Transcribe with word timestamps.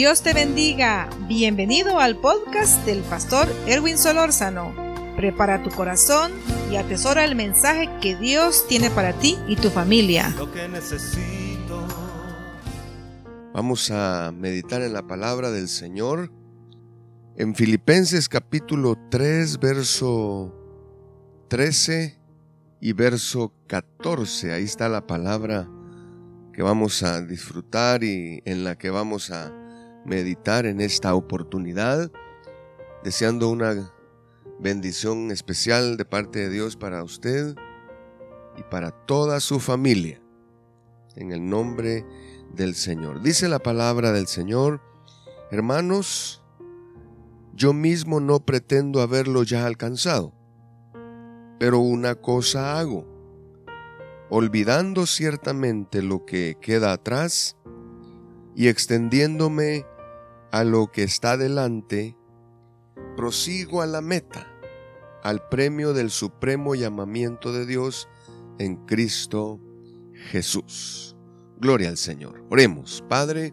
Dios 0.00 0.22
te 0.22 0.32
bendiga. 0.32 1.10
Bienvenido 1.28 2.00
al 2.00 2.16
podcast 2.16 2.86
del 2.86 3.02
pastor 3.02 3.46
Erwin 3.66 3.98
Solórzano. 3.98 4.72
Prepara 5.14 5.62
tu 5.62 5.68
corazón 5.68 6.32
y 6.72 6.76
atesora 6.76 7.22
el 7.26 7.36
mensaje 7.36 7.90
que 8.00 8.16
Dios 8.16 8.66
tiene 8.66 8.88
para 8.88 9.12
ti 9.12 9.36
y 9.46 9.56
tu 9.56 9.68
familia. 9.68 10.32
Lo 10.38 10.50
que 10.50 10.66
necesito. 10.68 11.86
Vamos 13.52 13.90
a 13.90 14.32
meditar 14.34 14.80
en 14.80 14.94
la 14.94 15.06
palabra 15.06 15.50
del 15.50 15.68
Señor. 15.68 16.32
En 17.36 17.54
Filipenses 17.54 18.30
capítulo 18.30 18.96
3, 19.10 19.60
verso 19.60 20.54
13 21.48 22.18
y 22.80 22.94
verso 22.94 23.52
14. 23.66 24.54
Ahí 24.54 24.64
está 24.64 24.88
la 24.88 25.06
palabra 25.06 25.68
que 26.54 26.62
vamos 26.62 27.02
a 27.02 27.20
disfrutar 27.20 28.02
y 28.02 28.40
en 28.46 28.64
la 28.64 28.78
que 28.78 28.88
vamos 28.88 29.30
a 29.30 29.59
meditar 30.04 30.66
en 30.66 30.80
esta 30.80 31.14
oportunidad, 31.14 32.10
deseando 33.04 33.48
una 33.48 33.92
bendición 34.58 35.30
especial 35.30 35.96
de 35.96 36.04
parte 36.04 36.40
de 36.40 36.50
Dios 36.50 36.76
para 36.76 37.02
usted 37.02 37.54
y 38.56 38.62
para 38.64 38.90
toda 38.90 39.40
su 39.40 39.60
familia. 39.60 40.20
En 41.16 41.32
el 41.32 41.48
nombre 41.48 42.04
del 42.54 42.74
Señor. 42.74 43.22
Dice 43.22 43.48
la 43.48 43.58
palabra 43.58 44.12
del 44.12 44.26
Señor, 44.26 44.80
hermanos, 45.50 46.42
yo 47.54 47.72
mismo 47.72 48.20
no 48.20 48.40
pretendo 48.40 49.00
haberlo 49.00 49.42
ya 49.42 49.66
alcanzado, 49.66 50.32
pero 51.58 51.78
una 51.78 52.14
cosa 52.14 52.78
hago, 52.78 53.06
olvidando 54.30 55.06
ciertamente 55.06 56.02
lo 56.02 56.24
que 56.24 56.56
queda 56.60 56.92
atrás 56.92 57.56
y 58.54 58.68
extendiéndome 58.68 59.84
a 60.52 60.64
lo 60.64 60.90
que 60.90 61.02
está 61.02 61.36
delante, 61.36 62.16
prosigo 63.16 63.82
a 63.82 63.86
la 63.86 64.00
meta, 64.00 64.46
al 65.22 65.46
premio 65.48 65.92
del 65.92 66.10
supremo 66.10 66.74
llamamiento 66.74 67.52
de 67.52 67.66
Dios 67.66 68.08
en 68.58 68.76
Cristo 68.86 69.60
Jesús. 70.30 71.16
Gloria 71.58 71.88
al 71.88 71.96
Señor. 71.96 72.44
Oremos, 72.50 73.04
Padre, 73.08 73.52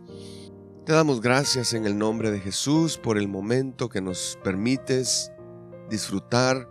te 0.85 0.93
damos 0.93 1.21
gracias 1.21 1.73
en 1.73 1.85
el 1.85 1.97
nombre 1.97 2.31
de 2.31 2.39
Jesús 2.39 2.97
por 2.97 3.17
el 3.17 3.27
momento 3.27 3.89
que 3.89 4.01
nos 4.01 4.39
permites 4.43 5.31
disfrutar 5.89 6.69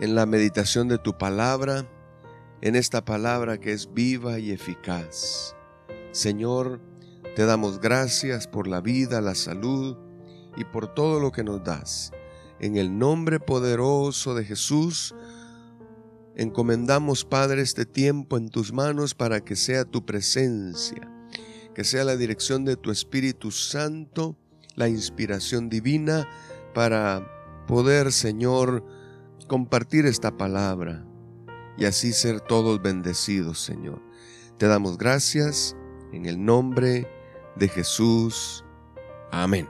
en 0.00 0.14
la 0.14 0.26
meditación 0.26 0.88
de 0.88 0.98
tu 0.98 1.16
palabra, 1.16 1.88
en 2.60 2.76
esta 2.76 3.04
palabra 3.04 3.58
que 3.58 3.72
es 3.72 3.92
viva 3.92 4.38
y 4.38 4.50
eficaz. 4.50 5.56
Señor, 6.12 6.80
te 7.40 7.46
damos 7.46 7.80
gracias 7.80 8.46
por 8.46 8.68
la 8.68 8.82
vida, 8.82 9.22
la 9.22 9.34
salud 9.34 9.96
y 10.58 10.64
por 10.64 10.92
todo 10.92 11.20
lo 11.20 11.32
que 11.32 11.42
nos 11.42 11.64
das. 11.64 12.12
En 12.60 12.76
el 12.76 12.98
nombre 12.98 13.40
poderoso 13.40 14.34
de 14.34 14.44
Jesús, 14.44 15.14
encomendamos, 16.36 17.24
Padre, 17.24 17.62
este 17.62 17.86
tiempo 17.86 18.36
en 18.36 18.50
tus 18.50 18.74
manos 18.74 19.14
para 19.14 19.40
que 19.40 19.56
sea 19.56 19.86
tu 19.86 20.04
presencia, 20.04 21.10
que 21.74 21.82
sea 21.82 22.04
la 22.04 22.18
dirección 22.18 22.66
de 22.66 22.76
tu 22.76 22.90
Espíritu 22.90 23.50
Santo, 23.50 24.36
la 24.74 24.90
inspiración 24.90 25.70
divina 25.70 26.28
para 26.74 27.26
poder, 27.66 28.12
Señor, 28.12 28.84
compartir 29.48 30.04
esta 30.04 30.36
palabra 30.36 31.06
y 31.78 31.86
así 31.86 32.12
ser 32.12 32.42
todos 32.42 32.82
bendecidos, 32.82 33.60
Señor. 33.60 34.02
Te 34.58 34.66
damos 34.66 34.98
gracias 34.98 35.74
en 36.12 36.26
el 36.26 36.44
nombre 36.44 37.08
de 37.60 37.68
Jesús. 37.68 38.64
Amén. 39.30 39.68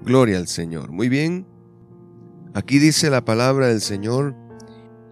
Gloria 0.00 0.36
al 0.36 0.48
Señor. 0.48 0.90
Muy 0.90 1.08
bien. 1.08 1.46
Aquí 2.52 2.78
dice 2.78 3.08
la 3.08 3.24
palabra 3.24 3.68
del 3.68 3.80
Señor. 3.80 4.34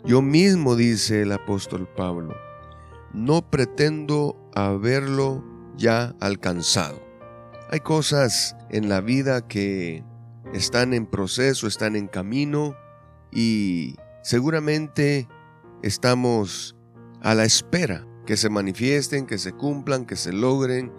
Yo 0.05 0.20
mismo, 0.20 0.77
dice 0.77 1.22
el 1.22 1.33
apóstol 1.33 1.88
Pablo, 1.97 2.34
no 3.12 3.50
pretendo 3.50 4.37
haberlo 4.55 5.44
ya 5.77 6.15
alcanzado. 6.21 7.03
Hay 7.71 7.81
cosas 7.81 8.56
en 8.71 8.89
la 8.89 9.00
vida 9.00 9.49
que 9.49 10.05
están 10.53 10.93
en 10.93 11.06
proceso, 11.06 11.66
están 11.66 11.97
en 11.97 12.06
camino 12.06 12.77
y 13.33 13.97
seguramente 14.22 15.28
estamos 15.83 16.77
a 17.21 17.34
la 17.34 17.44
espera 17.44 18.06
que 18.27 18.37
se 18.37 18.49
manifiesten, 18.49 19.27
que 19.27 19.39
se 19.39 19.53
cumplan, 19.53 20.05
que 20.05 20.16
se 20.16 20.33
logren, 20.33 20.93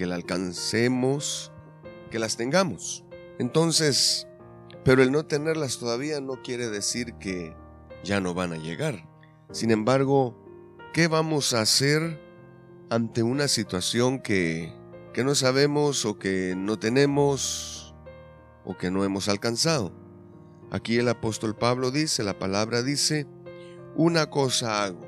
que 0.00 0.06
la 0.06 0.14
alcancemos, 0.14 1.52
que 2.10 2.18
las 2.18 2.38
tengamos. 2.38 3.04
Entonces, 3.38 4.26
pero 4.82 5.02
el 5.02 5.12
no 5.12 5.26
tenerlas 5.26 5.76
todavía 5.76 6.22
no 6.22 6.40
quiere 6.40 6.70
decir 6.70 7.16
que 7.20 7.54
ya 8.02 8.18
no 8.18 8.32
van 8.32 8.54
a 8.54 8.56
llegar. 8.56 9.06
Sin 9.52 9.70
embargo, 9.70 10.42
¿qué 10.94 11.06
vamos 11.06 11.52
a 11.52 11.60
hacer 11.60 12.18
ante 12.88 13.22
una 13.22 13.46
situación 13.46 14.20
que, 14.20 14.72
que 15.12 15.22
no 15.22 15.34
sabemos 15.34 16.06
o 16.06 16.18
que 16.18 16.54
no 16.56 16.78
tenemos 16.78 17.94
o 18.64 18.78
que 18.78 18.90
no 18.90 19.04
hemos 19.04 19.28
alcanzado? 19.28 19.92
Aquí 20.70 20.96
el 20.96 21.10
apóstol 21.10 21.54
Pablo 21.54 21.90
dice, 21.90 22.24
la 22.24 22.38
palabra 22.38 22.82
dice, 22.82 23.26
una 23.94 24.30
cosa 24.30 24.82
hago. 24.82 25.06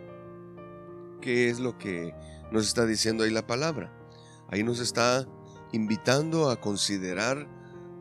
¿Qué 1.22 1.48
es 1.48 1.60
lo 1.60 1.78
que 1.78 2.14
nos 2.50 2.66
está 2.66 2.84
diciendo 2.84 3.24
ahí 3.24 3.30
la 3.30 3.46
palabra? 3.46 4.01
Ahí 4.52 4.62
nos 4.62 4.80
está 4.80 5.26
invitando 5.72 6.50
a 6.50 6.60
considerar 6.60 7.48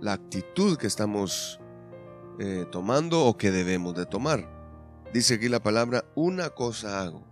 la 0.01 0.11
actitud 0.11 0.77
que 0.77 0.85
estamos 0.85 1.61
eh, 2.39 2.65
tomando 2.69 3.23
o 3.23 3.37
que 3.37 3.51
debemos 3.51 3.95
de 3.95 4.05
tomar. 4.05 4.51
Dice 5.13 5.35
aquí 5.35 5.47
la 5.47 5.63
palabra, 5.63 6.03
una 6.13 6.49
cosa 6.49 7.03
hago, 7.03 7.25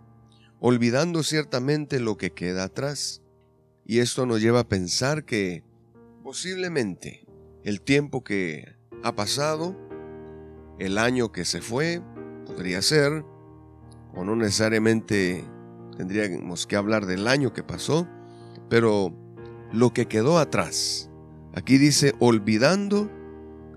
olvidando 0.61 1.21
ciertamente 1.23 1.99
lo 1.99 2.15
que 2.15 2.31
queda 2.31 2.63
atrás. 2.63 3.21
Y 3.85 3.99
esto 3.99 4.25
nos 4.25 4.39
lleva 4.39 4.61
a 4.61 4.69
pensar 4.69 5.25
que 5.25 5.65
posiblemente 6.23 7.27
el 7.63 7.81
tiempo 7.81 8.23
que 8.23 8.73
ha 9.03 9.15
pasado, 9.15 9.75
el 10.79 10.97
año 10.97 11.33
que 11.33 11.43
se 11.43 11.59
fue, 11.59 12.01
podría 12.45 12.81
ser, 12.81 13.25
o 14.15 14.23
no 14.23 14.37
necesariamente 14.37 15.43
tendríamos 15.97 16.65
que 16.65 16.77
hablar 16.77 17.05
del 17.05 17.27
año 17.27 17.51
que 17.51 17.63
pasó, 17.63 18.07
pero 18.69 19.13
lo 19.71 19.93
que 19.93 20.07
quedó 20.07 20.37
atrás, 20.37 21.09
aquí 21.55 21.77
dice, 21.77 22.13
olvidando 22.19 23.09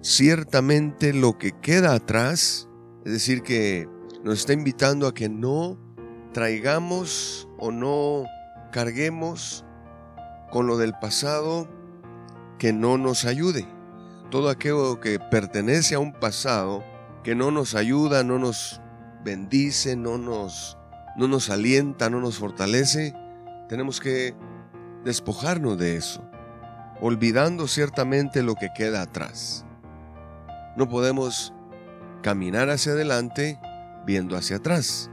ciertamente 0.02 1.12
lo 1.12 1.38
que 1.38 1.52
queda 1.52 1.94
atrás, 1.94 2.68
es 3.04 3.12
decir, 3.12 3.42
que 3.42 3.88
nos 4.22 4.40
está 4.40 4.52
invitando 4.52 5.06
a 5.06 5.14
que 5.14 5.28
no 5.28 5.78
traigamos 6.32 7.48
o 7.58 7.70
no 7.70 8.24
carguemos 8.70 9.64
con 10.50 10.66
lo 10.66 10.76
del 10.76 10.94
pasado 10.94 11.68
que 12.58 12.72
no 12.72 12.98
nos 12.98 13.24
ayude. 13.24 13.66
Todo 14.30 14.48
aquello 14.48 15.00
que 15.00 15.18
pertenece 15.18 15.94
a 15.94 15.98
un 15.98 16.12
pasado 16.12 16.84
que 17.22 17.34
no 17.34 17.50
nos 17.50 17.74
ayuda, 17.74 18.24
no 18.24 18.38
nos 18.38 18.80
bendice, 19.24 19.96
no 19.96 20.18
nos, 20.18 20.78
no 21.16 21.28
nos 21.28 21.50
alienta, 21.50 22.10
no 22.10 22.20
nos 22.20 22.38
fortalece, 22.38 23.14
tenemos 23.68 24.00
que 24.00 24.34
despojarnos 25.04 25.78
de 25.78 25.96
eso, 25.96 26.22
olvidando 27.00 27.66
ciertamente 27.68 28.42
lo 28.42 28.54
que 28.54 28.70
queda 28.74 29.02
atrás. 29.02 29.64
No 30.76 30.88
podemos 30.88 31.52
caminar 32.22 32.70
hacia 32.70 32.92
adelante 32.92 33.58
viendo 34.06 34.36
hacia 34.36 34.56
atrás. 34.56 35.10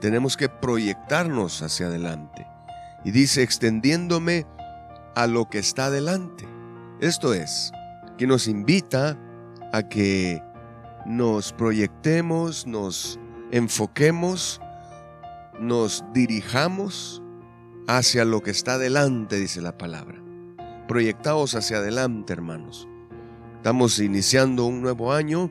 Tenemos 0.00 0.36
que 0.36 0.48
proyectarnos 0.48 1.62
hacia 1.62 1.86
adelante. 1.86 2.46
Y 3.04 3.10
dice, 3.10 3.42
extendiéndome 3.42 4.46
a 5.14 5.26
lo 5.26 5.48
que 5.48 5.58
está 5.58 5.86
adelante. 5.86 6.46
Esto 7.00 7.34
es, 7.34 7.72
que 8.18 8.26
nos 8.26 8.48
invita 8.48 9.18
a 9.72 9.82
que 9.82 10.42
nos 11.06 11.52
proyectemos, 11.52 12.66
nos 12.66 13.18
enfoquemos, 13.52 14.60
nos 15.60 16.04
dirijamos 16.12 17.22
hacia 17.86 18.24
lo 18.24 18.42
que 18.42 18.50
está 18.50 18.74
adelante, 18.74 19.36
dice 19.36 19.60
la 19.60 19.78
palabra. 19.78 20.20
Proyectados 20.88 21.54
hacia 21.54 21.78
adelante, 21.78 22.32
hermanos. 22.32 22.88
Estamos 23.56 23.98
iniciando 23.98 24.64
un 24.64 24.82
nuevo 24.82 25.12
año 25.12 25.50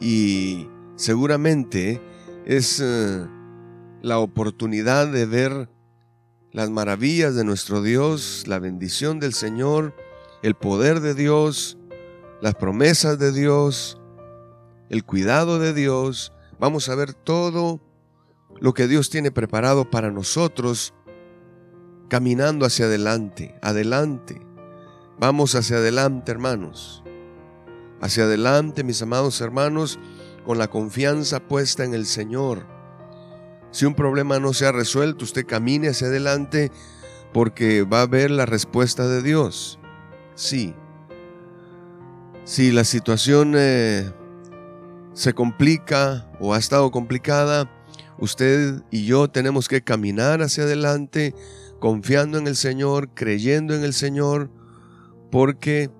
y 0.00 0.68
seguramente 0.96 2.00
es 2.46 2.80
eh, 2.82 3.26
la 4.02 4.18
oportunidad 4.18 5.08
de 5.08 5.26
ver 5.26 5.68
las 6.52 6.70
maravillas 6.70 7.34
de 7.34 7.44
nuestro 7.44 7.82
Dios, 7.82 8.44
la 8.46 8.58
bendición 8.58 9.18
del 9.18 9.34
Señor, 9.34 9.94
el 10.42 10.54
poder 10.54 11.00
de 11.00 11.14
Dios, 11.14 11.78
las 12.40 12.54
promesas 12.54 13.18
de 13.18 13.32
Dios, 13.32 14.00
el 14.88 15.04
cuidado 15.04 15.58
de 15.58 15.72
Dios. 15.72 16.32
Vamos 16.58 16.88
a 16.88 16.94
ver 16.94 17.12
todo 17.12 17.80
lo 18.60 18.72
que 18.72 18.86
Dios 18.86 19.10
tiene 19.10 19.30
preparado 19.30 19.90
para 19.90 20.10
nosotros 20.10 20.94
caminando 22.14 22.64
hacia 22.64 22.86
adelante, 22.86 23.56
adelante. 23.60 24.40
Vamos 25.18 25.56
hacia 25.56 25.78
adelante, 25.78 26.30
hermanos. 26.30 27.02
Hacia 28.00 28.22
adelante, 28.22 28.84
mis 28.84 29.02
amados 29.02 29.40
hermanos, 29.40 29.98
con 30.46 30.56
la 30.56 30.68
confianza 30.68 31.40
puesta 31.40 31.82
en 31.82 31.92
el 31.92 32.06
Señor. 32.06 32.68
Si 33.72 33.84
un 33.84 33.96
problema 33.96 34.38
no 34.38 34.52
se 34.52 34.64
ha 34.64 34.70
resuelto, 34.70 35.24
usted 35.24 35.44
camine 35.44 35.88
hacia 35.88 36.06
adelante 36.06 36.70
porque 37.32 37.82
va 37.82 38.02
a 38.02 38.06
ver 38.06 38.30
la 38.30 38.46
respuesta 38.46 39.08
de 39.08 39.20
Dios. 39.20 39.80
Sí. 40.36 40.72
Si 42.44 42.70
la 42.70 42.84
situación 42.84 43.54
eh, 43.56 44.08
se 45.14 45.34
complica 45.34 46.30
o 46.38 46.54
ha 46.54 46.58
estado 46.58 46.92
complicada, 46.92 47.68
usted 48.18 48.84
y 48.92 49.04
yo 49.04 49.26
tenemos 49.26 49.66
que 49.66 49.82
caminar 49.82 50.42
hacia 50.42 50.62
adelante 50.62 51.34
confiando 51.84 52.38
en 52.38 52.46
el 52.46 52.56
Señor, 52.56 53.10
creyendo 53.12 53.74
en 53.74 53.84
el 53.84 53.92
Señor, 53.92 54.48
porque 55.30 55.90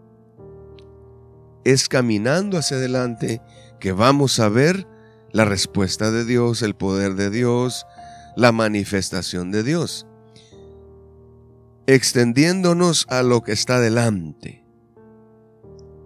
es 1.63 1.91
caminando 1.91 2.57
hacia 2.57 2.79
adelante 2.79 3.43
que 3.81 3.93
vamos 3.93 4.41
a 4.41 4.49
ver 4.49 4.89
la 5.31 5.45
respuesta 5.45 6.11
de 6.11 6.25
Dios, 6.25 6.63
el 6.63 6.75
poder 6.75 7.17
de 7.17 7.29
Dios, 7.29 7.85
la 8.35 8.51
manifestación 8.51 9.51
de 9.51 9.63
Dios, 9.63 10.07
extendiéndonos 11.87 13.05
a 13.11 13.23
lo 13.23 13.43
que 13.43 13.53
está 13.53 13.79
delante 13.79 14.65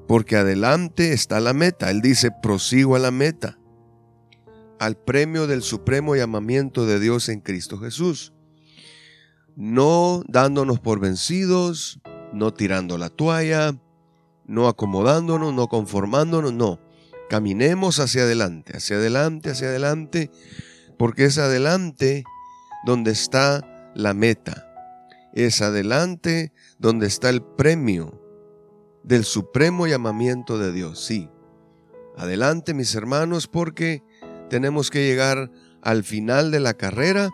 porque 0.09 0.35
adelante 0.35 1.13
está 1.13 1.39
la 1.39 1.53
meta. 1.53 1.89
Él 1.93 2.01
dice, 2.01 2.31
prosigo 2.43 2.97
a 2.97 2.99
la 2.99 3.13
meta, 3.13 3.61
al 4.81 4.97
premio 4.97 5.47
del 5.47 5.63
supremo 5.63 6.17
llamamiento 6.17 6.85
de 6.85 6.99
Dios 6.99 7.29
en 7.29 7.39
Cristo 7.43 7.79
Jesús. 7.79 8.33
No 9.59 10.23
dándonos 10.29 10.79
por 10.79 11.01
vencidos, 11.01 11.99
no 12.33 12.55
tirando 12.55 12.97
la 12.97 13.09
toalla, 13.09 13.75
no 14.47 14.69
acomodándonos, 14.69 15.53
no 15.53 15.67
conformándonos, 15.67 16.53
no. 16.53 16.79
Caminemos 17.29 17.99
hacia 17.99 18.23
adelante, 18.23 18.77
hacia 18.77 18.99
adelante, 18.99 19.51
hacia 19.51 19.67
adelante, 19.67 20.31
porque 20.97 21.25
es 21.25 21.39
adelante 21.39 22.23
donde 22.87 23.11
está 23.11 23.91
la 23.97 24.15
meta. 24.15 24.65
Es 25.35 25.61
adelante 25.61 26.53
donde 26.79 27.09
está 27.09 27.29
el 27.29 27.43
premio 27.43 28.23
del 29.03 29.25
supremo 29.25 29.89
llamamiento 29.89 30.57
de 30.59 30.71
Dios. 30.71 31.05
Sí, 31.05 31.29
adelante 32.17 32.75
mis 32.75 32.95
hermanos 32.95 33.49
porque 33.49 34.05
tenemos 34.51 34.93
que 34.93 35.05
llegar 35.05 35.51
al 35.83 36.05
final 36.05 36.53
de 36.53 36.61
la 36.61 36.75
carrera 36.75 37.31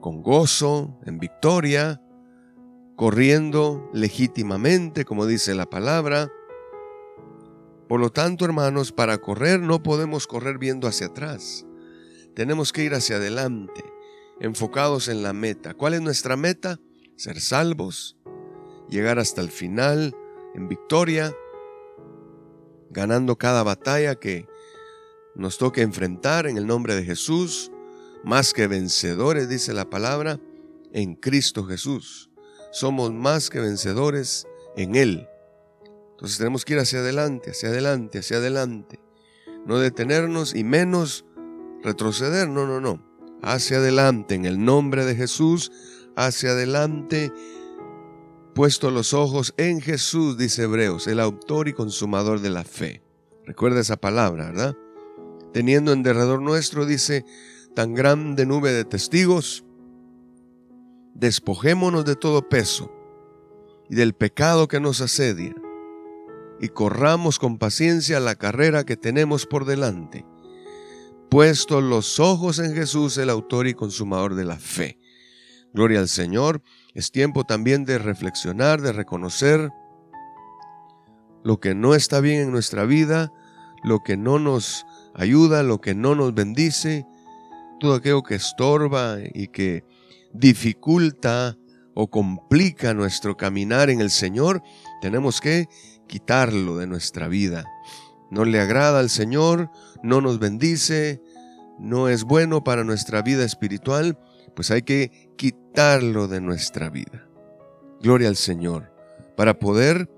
con 0.00 0.22
gozo, 0.22 0.98
en 1.04 1.18
victoria, 1.18 2.00
corriendo 2.96 3.88
legítimamente, 3.92 5.04
como 5.04 5.26
dice 5.26 5.54
la 5.54 5.70
palabra. 5.70 6.32
Por 7.88 8.00
lo 8.00 8.10
tanto, 8.10 8.44
hermanos, 8.44 8.92
para 8.92 9.18
correr 9.18 9.60
no 9.60 9.82
podemos 9.82 10.26
correr 10.26 10.58
viendo 10.58 10.88
hacia 10.88 11.06
atrás. 11.06 11.64
Tenemos 12.34 12.72
que 12.72 12.84
ir 12.84 12.94
hacia 12.94 13.16
adelante, 13.16 13.82
enfocados 14.40 15.08
en 15.08 15.22
la 15.22 15.32
meta. 15.32 15.74
¿Cuál 15.74 15.94
es 15.94 16.00
nuestra 16.00 16.36
meta? 16.36 16.78
Ser 17.16 17.40
salvos, 17.40 18.16
llegar 18.88 19.18
hasta 19.18 19.40
el 19.40 19.50
final, 19.50 20.14
en 20.54 20.68
victoria, 20.68 21.34
ganando 22.90 23.36
cada 23.36 23.62
batalla 23.62 24.16
que 24.16 24.46
nos 25.34 25.58
toque 25.58 25.82
enfrentar 25.82 26.46
en 26.46 26.56
el 26.56 26.66
nombre 26.66 26.94
de 26.94 27.04
Jesús, 27.04 27.70
más 28.24 28.52
que 28.52 28.66
vencedores, 28.66 29.48
dice 29.48 29.72
la 29.72 29.88
palabra, 29.88 30.40
en 30.92 31.14
Cristo 31.14 31.64
Jesús. 31.64 32.30
Somos 32.72 33.12
más 33.12 33.50
que 33.50 33.60
vencedores 33.60 34.46
en 34.76 34.94
Él. 34.94 35.28
Entonces 36.10 36.38
tenemos 36.38 36.64
que 36.64 36.74
ir 36.74 36.80
hacia 36.80 37.00
adelante, 37.00 37.50
hacia 37.50 37.68
adelante, 37.68 38.18
hacia 38.18 38.38
adelante. 38.38 39.00
No 39.66 39.78
detenernos 39.78 40.54
y 40.54 40.64
menos 40.64 41.24
retroceder, 41.82 42.48
no, 42.48 42.66
no, 42.66 42.80
no. 42.80 43.06
Hacia 43.42 43.78
adelante, 43.78 44.34
en 44.34 44.44
el 44.44 44.64
nombre 44.64 45.04
de 45.04 45.14
Jesús, 45.14 45.70
hacia 46.16 46.50
adelante 46.50 47.32
puesto 48.58 48.90
los 48.90 49.14
ojos 49.14 49.54
en 49.56 49.80
Jesús, 49.80 50.36
dice 50.36 50.64
Hebreos, 50.64 51.06
el 51.06 51.20
autor 51.20 51.68
y 51.68 51.72
consumador 51.72 52.40
de 52.40 52.50
la 52.50 52.64
fe. 52.64 53.04
Recuerda 53.46 53.78
esa 53.78 53.96
palabra, 53.96 54.46
¿verdad? 54.46 54.76
Teniendo 55.52 55.92
en 55.92 56.02
derredor 56.02 56.42
nuestro, 56.42 56.84
dice, 56.84 57.24
tan 57.78 57.94
grande 57.94 58.44
nube 58.44 58.72
de 58.72 58.84
testigos, 58.84 59.64
despojémonos 61.14 62.04
de 62.04 62.16
todo 62.16 62.48
peso 62.48 62.90
y 63.88 63.94
del 63.94 64.14
pecado 64.14 64.66
que 64.66 64.80
nos 64.80 65.00
asedia, 65.00 65.54
y 66.58 66.70
corramos 66.70 67.38
con 67.38 67.56
paciencia 67.56 68.18
la 68.18 68.34
carrera 68.34 68.82
que 68.82 68.96
tenemos 68.96 69.46
por 69.46 69.64
delante, 69.64 70.26
puesto 71.30 71.80
los 71.80 72.18
ojos 72.18 72.58
en 72.58 72.74
Jesús, 72.74 73.16
el 73.16 73.30
autor 73.30 73.68
y 73.68 73.74
consumador 73.74 74.34
de 74.34 74.44
la 74.44 74.56
fe. 74.56 74.98
Gloria 75.72 76.00
al 76.00 76.08
Señor. 76.08 76.62
Es 76.94 77.12
tiempo 77.12 77.44
también 77.44 77.84
de 77.84 77.98
reflexionar, 77.98 78.82
de 78.82 78.90
reconocer 78.90 79.70
lo 81.44 81.60
que 81.60 81.76
no 81.76 81.94
está 81.94 82.18
bien 82.18 82.40
en 82.40 82.50
nuestra 82.50 82.84
vida, 82.86 83.32
lo 83.84 84.00
que 84.00 84.16
no 84.16 84.40
nos 84.40 84.84
ayuda, 85.14 85.62
lo 85.62 85.80
que 85.80 85.94
no 85.94 86.16
nos 86.16 86.34
bendice, 86.34 87.06
todo 87.78 87.94
aquello 87.94 88.22
que 88.22 88.34
estorba 88.34 89.18
y 89.34 89.48
que 89.48 89.84
dificulta 90.32 91.56
o 91.94 92.08
complica 92.08 92.94
nuestro 92.94 93.36
caminar 93.36 93.90
en 93.90 94.00
el 94.00 94.10
Señor, 94.10 94.62
tenemos 95.00 95.40
que 95.40 95.66
quitarlo 96.06 96.76
de 96.76 96.86
nuestra 96.86 97.28
vida. 97.28 97.64
No 98.30 98.44
le 98.44 98.60
agrada 98.60 99.00
al 99.00 99.10
Señor, 99.10 99.70
no 100.02 100.20
nos 100.20 100.38
bendice, 100.38 101.20
no 101.78 102.08
es 102.08 102.24
bueno 102.24 102.62
para 102.62 102.84
nuestra 102.84 103.22
vida 103.22 103.44
espiritual, 103.44 104.18
pues 104.54 104.70
hay 104.70 104.82
que 104.82 105.30
quitarlo 105.36 106.28
de 106.28 106.40
nuestra 106.40 106.90
vida. 106.90 107.26
Gloria 108.00 108.28
al 108.28 108.36
Señor, 108.36 108.92
para 109.36 109.58
poder 109.58 110.10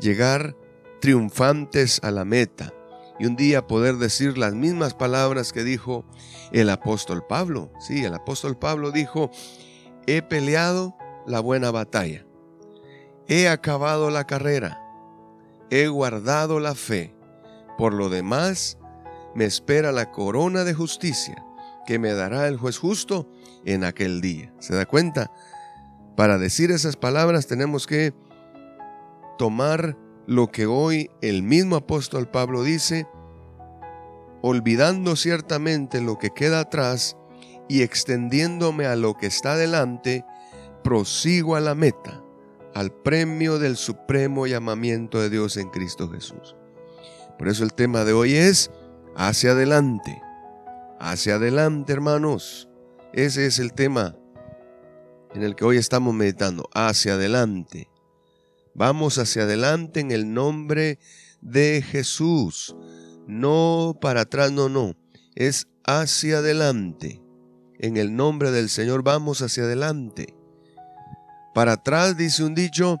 llegar 0.00 0.56
triunfantes 1.00 2.00
a 2.02 2.10
la 2.10 2.24
meta 2.24 2.72
y 3.22 3.26
un 3.26 3.36
día 3.36 3.68
poder 3.68 3.98
decir 3.98 4.36
las 4.36 4.52
mismas 4.52 4.94
palabras 4.94 5.52
que 5.52 5.62
dijo 5.62 6.04
el 6.50 6.68
apóstol 6.68 7.24
Pablo. 7.24 7.70
Sí, 7.78 8.04
el 8.04 8.14
apóstol 8.14 8.58
Pablo 8.58 8.90
dijo, 8.90 9.30
he 10.08 10.22
peleado 10.22 10.96
la 11.24 11.38
buena 11.38 11.70
batalla, 11.70 12.26
he 13.28 13.48
acabado 13.48 14.10
la 14.10 14.26
carrera, 14.26 14.82
he 15.70 15.86
guardado 15.86 16.58
la 16.58 16.74
fe, 16.74 17.14
por 17.78 17.94
lo 17.94 18.08
demás 18.08 18.76
me 19.36 19.44
espera 19.44 19.92
la 19.92 20.10
corona 20.10 20.64
de 20.64 20.74
justicia 20.74 21.46
que 21.86 22.00
me 22.00 22.14
dará 22.14 22.48
el 22.48 22.56
juez 22.56 22.76
justo 22.76 23.30
en 23.64 23.84
aquel 23.84 24.20
día. 24.20 24.52
¿Se 24.58 24.74
da 24.74 24.84
cuenta? 24.84 25.30
Para 26.16 26.38
decir 26.38 26.72
esas 26.72 26.96
palabras 26.96 27.46
tenemos 27.46 27.86
que 27.86 28.14
tomar 29.38 29.96
lo 30.32 30.50
que 30.50 30.66
hoy 30.66 31.10
el 31.20 31.42
mismo 31.42 31.76
apóstol 31.76 32.28
Pablo 32.28 32.62
dice, 32.62 33.06
olvidando 34.40 35.14
ciertamente 35.14 36.00
lo 36.00 36.18
que 36.18 36.30
queda 36.30 36.60
atrás 36.60 37.16
y 37.68 37.82
extendiéndome 37.82 38.86
a 38.86 38.96
lo 38.96 39.14
que 39.14 39.26
está 39.26 39.56
delante, 39.56 40.24
prosigo 40.82 41.54
a 41.54 41.60
la 41.60 41.74
meta, 41.74 42.22
al 42.74 42.90
premio 42.92 43.58
del 43.58 43.76
supremo 43.76 44.46
llamamiento 44.46 45.20
de 45.20 45.30
Dios 45.30 45.56
en 45.56 45.68
Cristo 45.68 46.10
Jesús. 46.10 46.56
Por 47.38 47.48
eso 47.48 47.62
el 47.64 47.74
tema 47.74 48.04
de 48.04 48.12
hoy 48.12 48.34
es 48.34 48.70
hacia 49.14 49.52
adelante, 49.52 50.20
hacia 50.98 51.34
adelante 51.34 51.92
hermanos. 51.92 52.68
Ese 53.12 53.46
es 53.46 53.58
el 53.58 53.74
tema 53.74 54.16
en 55.34 55.42
el 55.42 55.54
que 55.54 55.64
hoy 55.64 55.76
estamos 55.76 56.14
meditando, 56.14 56.68
hacia 56.74 57.14
adelante. 57.14 57.91
Vamos 58.74 59.18
hacia 59.18 59.42
adelante 59.42 60.00
en 60.00 60.10
el 60.10 60.32
nombre 60.32 60.98
de 61.40 61.82
Jesús. 61.82 62.74
No 63.26 63.96
para 64.00 64.22
atrás, 64.22 64.50
no, 64.52 64.68
no. 64.68 64.94
Es 65.34 65.68
hacia 65.84 66.38
adelante. 66.38 67.22
En 67.78 67.96
el 67.96 68.14
nombre 68.14 68.50
del 68.50 68.68
Señor 68.68 69.02
vamos 69.02 69.42
hacia 69.42 69.64
adelante. 69.64 70.34
Para 71.54 71.72
atrás, 71.72 72.16
dice 72.16 72.44
un 72.44 72.54
dicho, 72.54 72.98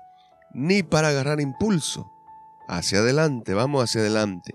ni 0.52 0.82
para 0.82 1.08
agarrar 1.08 1.40
impulso. 1.40 2.10
Hacia 2.68 2.98
adelante, 2.98 3.54
vamos 3.54 3.84
hacia 3.84 4.00
adelante. 4.00 4.54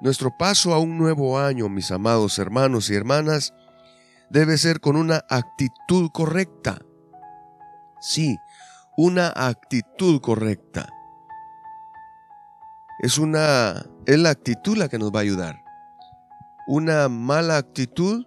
Nuestro 0.00 0.36
paso 0.36 0.74
a 0.74 0.78
un 0.78 0.98
nuevo 0.98 1.38
año, 1.38 1.68
mis 1.68 1.90
amados 1.90 2.38
hermanos 2.38 2.90
y 2.90 2.94
hermanas, 2.94 3.54
debe 4.30 4.58
ser 4.58 4.80
con 4.80 4.96
una 4.96 5.24
actitud 5.28 6.10
correcta. 6.12 6.80
Sí, 8.00 8.36
una 8.96 9.32
actitud 9.34 10.20
correcta. 10.20 10.88
Es 13.00 13.18
una 13.18 13.86
es 14.06 14.18
la 14.18 14.30
actitud 14.30 14.76
la 14.76 14.88
que 14.88 14.98
nos 14.98 15.10
va 15.10 15.18
a 15.18 15.22
ayudar. 15.22 15.64
Una 16.66 17.08
mala 17.08 17.56
actitud 17.56 18.26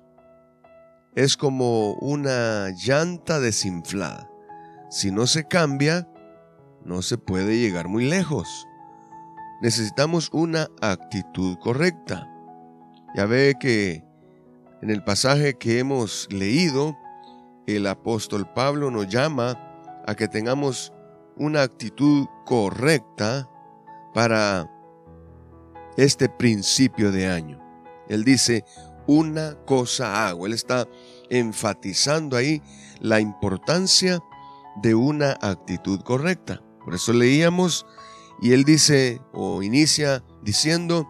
es 1.16 1.38
como 1.38 1.94
una 1.94 2.70
llanta 2.86 3.40
desinflada. 3.40 4.30
Si 4.90 5.12
no 5.12 5.26
se 5.26 5.48
cambia, 5.48 6.08
no 6.86 7.02
se 7.02 7.18
puede 7.18 7.60
llegar 7.60 7.88
muy 7.88 8.06
lejos. 8.06 8.68
Necesitamos 9.62 10.30
una 10.32 10.68
actitud 10.82 11.58
correcta. 11.60 12.30
Ya 13.16 13.26
ve 13.26 13.56
que 13.60 14.04
en 14.82 14.90
el 14.92 15.04
pasaje 15.04 15.56
que 15.56 15.80
hemos 15.80 16.32
leído, 16.32 16.96
el 17.66 17.88
apóstol 17.88 18.52
Pablo 18.54 18.92
nos 18.92 19.08
llama 19.08 19.67
a 20.08 20.16
que 20.16 20.28
tengamos 20.28 20.92
una 21.36 21.62
actitud 21.62 22.26
correcta 22.46 23.50
para 24.14 24.72
este 25.98 26.30
principio 26.30 27.12
de 27.12 27.28
año. 27.28 27.62
Él 28.08 28.24
dice, 28.24 28.64
una 29.06 29.56
cosa 29.66 30.28
hago. 30.28 30.46
Él 30.48 30.54
está 30.54 30.88
enfatizando 31.30 32.38
ahí 32.38 32.62
la 33.00 33.20
importancia 33.20 34.20
de 34.82 34.96
una 34.96 35.38
actitud 35.42 36.02
correcta. 36.02 36.62
Por 36.84 36.96
eso 36.96 37.14
leíamos 37.14 37.86
y 38.42 38.54
él 38.54 38.64
dice 38.64 39.22
o 39.34 39.62
inicia 39.64 40.24
diciendo, 40.44 41.08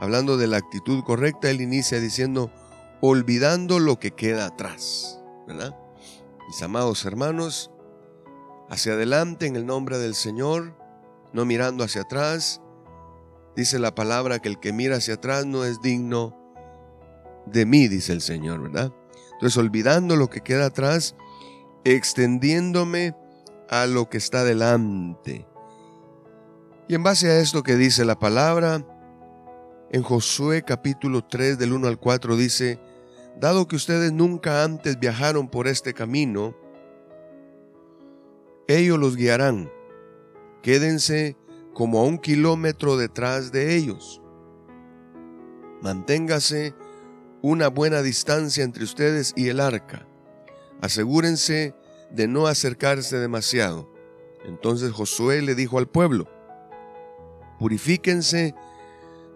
hablando 0.00 0.36
de 0.36 0.46
la 0.46 0.58
actitud 0.58 1.02
correcta, 1.04 1.50
él 1.50 1.60
inicia 1.60 2.00
diciendo, 2.00 2.50
olvidando 3.00 3.78
lo 3.78 3.98
que 3.98 4.12
queda 4.12 4.46
atrás. 4.46 5.20
Mis 6.46 6.62
amados 6.62 7.04
hermanos, 7.04 7.70
hacia 8.72 8.94
adelante 8.94 9.46
en 9.46 9.54
el 9.54 9.66
nombre 9.66 9.98
del 9.98 10.14
Señor, 10.14 10.74
no 11.34 11.44
mirando 11.44 11.84
hacia 11.84 12.02
atrás. 12.02 12.62
Dice 13.54 13.78
la 13.78 13.94
palabra 13.94 14.38
que 14.38 14.48
el 14.48 14.58
que 14.60 14.72
mira 14.72 14.96
hacia 14.96 15.14
atrás 15.14 15.44
no 15.44 15.66
es 15.66 15.82
digno 15.82 16.34
de 17.44 17.66
mí, 17.66 17.86
dice 17.86 18.14
el 18.14 18.22
Señor, 18.22 18.62
¿verdad? 18.62 18.90
Entonces, 19.34 19.58
olvidando 19.58 20.16
lo 20.16 20.30
que 20.30 20.40
queda 20.40 20.66
atrás, 20.66 21.16
extendiéndome 21.84 23.14
a 23.68 23.84
lo 23.84 24.08
que 24.08 24.16
está 24.16 24.42
delante. 24.42 25.46
Y 26.88 26.94
en 26.94 27.02
base 27.02 27.28
a 27.28 27.40
esto 27.40 27.62
que 27.62 27.76
dice 27.76 28.06
la 28.06 28.18
palabra, 28.18 28.86
en 29.90 30.02
Josué 30.02 30.62
capítulo 30.62 31.26
3 31.26 31.58
del 31.58 31.74
1 31.74 31.88
al 31.88 31.98
4 31.98 32.38
dice, 32.38 32.80
dado 33.38 33.68
que 33.68 33.76
ustedes 33.76 34.12
nunca 34.12 34.64
antes 34.64 34.98
viajaron 34.98 35.48
por 35.48 35.68
este 35.68 35.92
camino, 35.92 36.54
ellos 38.68 38.98
los 38.98 39.16
guiarán. 39.16 39.70
Quédense 40.62 41.36
como 41.74 42.00
a 42.00 42.04
un 42.04 42.18
kilómetro 42.18 42.96
detrás 42.96 43.52
de 43.52 43.76
ellos. 43.76 44.20
Manténgase 45.80 46.74
una 47.42 47.68
buena 47.68 48.02
distancia 48.02 48.62
entre 48.62 48.84
ustedes 48.84 49.32
y 49.36 49.48
el 49.48 49.58
arca. 49.60 50.06
Asegúrense 50.80 51.74
de 52.10 52.28
no 52.28 52.46
acercarse 52.46 53.18
demasiado. 53.18 53.90
Entonces 54.44 54.92
Josué 54.92 55.42
le 55.42 55.54
dijo 55.54 55.78
al 55.78 55.88
pueblo, 55.88 56.28
purifíquense, 57.58 58.54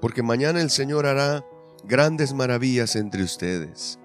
porque 0.01 0.23
mañana 0.23 0.61
el 0.61 0.71
Señor 0.71 1.07
hará 1.07 1.45
grandes 1.85 2.33
maravillas 2.33 2.97
entre 2.97 3.23
ustedes. 3.23 3.99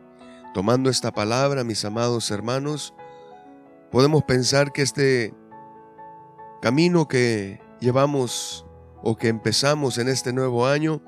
Tomando 0.53 0.89
esta 0.89 1.11
palabra, 1.11 1.63
mis 1.63 1.85
amados 1.85 2.29
hermanos, 2.31 2.93
podemos 3.91 4.23
pensar 4.23 4.71
que 4.71 4.81
este 4.81 5.33
camino 6.61 7.07
que 7.07 7.59
llevamos 7.79 8.65
o 9.03 9.17
que 9.17 9.27
empezamos 9.27 9.97
en 9.97 10.07
este 10.07 10.33
nuevo 10.33 10.67
año 10.67 11.01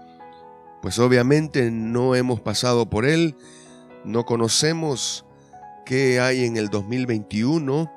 pues 0.84 1.00
obviamente 1.00 1.72
no 1.72 2.14
hemos 2.14 2.42
pasado 2.42 2.90
por 2.90 3.06
él, 3.06 3.38
no 4.04 4.26
conocemos 4.26 5.26
qué 5.86 6.20
hay 6.20 6.44
en 6.44 6.58
el 6.58 6.68
2021, 6.68 7.90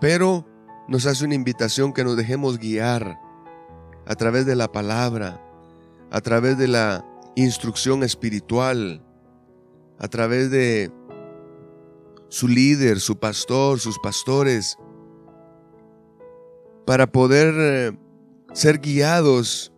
pero 0.00 0.46
nos 0.88 1.04
hace 1.04 1.26
una 1.26 1.34
invitación 1.34 1.92
que 1.92 2.04
nos 2.04 2.16
dejemos 2.16 2.58
guiar 2.58 3.20
a 4.06 4.14
través 4.14 4.46
de 4.46 4.56
la 4.56 4.72
palabra, 4.72 5.42
a 6.10 6.22
través 6.22 6.56
de 6.56 6.68
la 6.68 7.04
instrucción 7.36 8.02
espiritual, 8.02 9.04
a 9.98 10.08
través 10.08 10.50
de 10.50 10.90
su 12.32 12.48
líder, 12.48 12.98
su 13.00 13.18
pastor, 13.18 13.78
sus 13.78 13.98
pastores, 13.98 14.78
para 16.86 17.06
poder 17.06 17.54
eh, 17.58 17.98
ser 18.54 18.78
guiados 18.78 19.70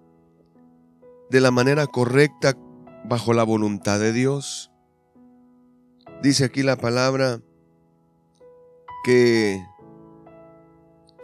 de 1.30 1.40
la 1.40 1.50
manera 1.50 1.88
correcta 1.88 2.56
bajo 3.06 3.34
la 3.34 3.42
voluntad 3.42 3.98
de 3.98 4.12
Dios. 4.12 4.70
Dice 6.22 6.44
aquí 6.44 6.62
la 6.62 6.76
palabra 6.76 7.40
que 9.02 9.60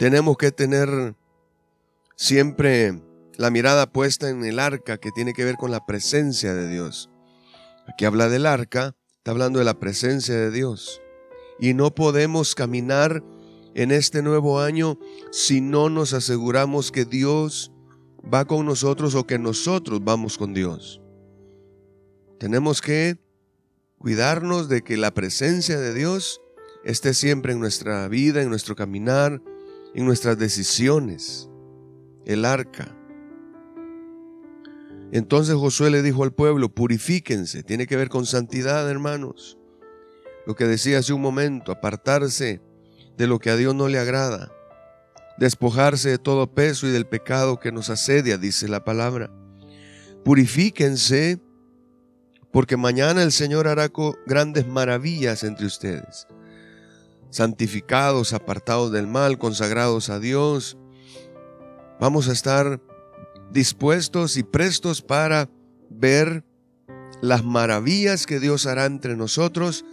tenemos 0.00 0.37
que 0.37 0.50
tener 0.50 1.14
siempre 2.16 3.00
la 3.37 3.50
mirada 3.50 3.92
puesta 3.92 4.30
en 4.30 4.44
el 4.44 4.58
arca 4.58 4.99
que 4.99 5.12
tiene 5.12 5.32
que 5.32 5.44
ver 5.44 5.54
con 5.54 5.70
la 5.70 5.87
presencia 5.87 6.54
de 6.54 6.68
Dios. 6.68 7.08
Aquí 7.87 8.04
habla 8.04 8.28
del 8.28 8.46
arca, 8.46 8.96
está 9.18 9.30
hablando 9.30 9.60
de 9.60 9.64
la 9.64 9.78
presencia 9.78 10.34
de 10.34 10.50
Dios. 10.50 11.00
Y 11.60 11.74
no 11.74 11.94
podemos 11.94 12.54
caminar 12.54 13.22
en 13.74 13.90
este 13.90 14.22
nuevo 14.22 14.60
año 14.60 14.98
si 15.30 15.60
no 15.60 15.90
nos 15.90 16.12
aseguramos 16.12 16.90
que 16.90 17.04
Dios 17.04 17.72
va 18.22 18.44
con 18.44 18.66
nosotros 18.66 19.14
o 19.14 19.26
que 19.26 19.38
nosotros 19.38 20.02
vamos 20.02 20.38
con 20.38 20.54
Dios. 20.54 21.00
Tenemos 22.38 22.80
que 22.80 23.18
cuidarnos 23.98 24.68
de 24.68 24.82
que 24.82 24.96
la 24.96 25.12
presencia 25.12 25.78
de 25.78 25.94
Dios 25.94 26.40
esté 26.84 27.12
siempre 27.14 27.52
en 27.52 27.60
nuestra 27.60 28.08
vida, 28.08 28.42
en 28.42 28.48
nuestro 28.48 28.74
caminar, 28.74 29.42
en 29.94 30.06
nuestras 30.06 30.38
decisiones. 30.38 31.48
El 32.24 32.44
arca. 32.44 32.96
Entonces 35.12 35.54
Josué 35.56 35.90
le 35.90 36.02
dijo 36.02 36.22
al 36.22 36.32
pueblo, 36.32 36.68
purifíquense, 36.68 37.62
tiene 37.62 37.86
que 37.86 37.96
ver 37.96 38.08
con 38.08 38.26
santidad, 38.26 38.88
hermanos. 38.88 39.59
Lo 40.47 40.54
que 40.54 40.66
decía 40.66 40.99
hace 40.99 41.12
un 41.12 41.20
momento, 41.20 41.73
apartarse 41.73 42.61
de 43.16 43.26
lo 43.26 43.38
que 43.38 43.50
a 43.50 43.56
Dios 43.56 43.75
no 43.75 43.88
le 43.88 43.99
agrada 43.99 44.50
despojarse 45.40 46.11
de 46.11 46.18
todo 46.18 46.52
peso 46.52 46.87
y 46.87 46.90
del 46.90 47.06
pecado 47.06 47.59
que 47.59 47.73
nos 47.73 47.88
asedia, 47.88 48.37
dice 48.37 48.68
la 48.68 48.85
palabra. 48.85 49.30
Purifíquense, 50.23 51.40
porque 52.52 52.76
mañana 52.76 53.23
el 53.23 53.32
Señor 53.32 53.66
hará 53.66 53.90
grandes 54.26 54.66
maravillas 54.66 55.42
entre 55.42 55.64
ustedes. 55.64 56.26
Santificados, 57.30 58.35
apartados 58.35 58.92
del 58.92 59.06
mal, 59.06 59.38
consagrados 59.38 60.11
a 60.11 60.20
Dios, 60.20 60.76
vamos 61.99 62.28
a 62.28 62.32
estar 62.32 62.78
dispuestos 63.50 64.37
y 64.37 64.42
prestos 64.42 65.00
para 65.00 65.49
ver 65.88 66.44
las 67.23 67.44
maravillas 67.44 68.26
que 68.26 68.40
Dios 68.40 68.66
hará 68.66 68.85
entre 68.85 69.16
nosotros 69.16 69.87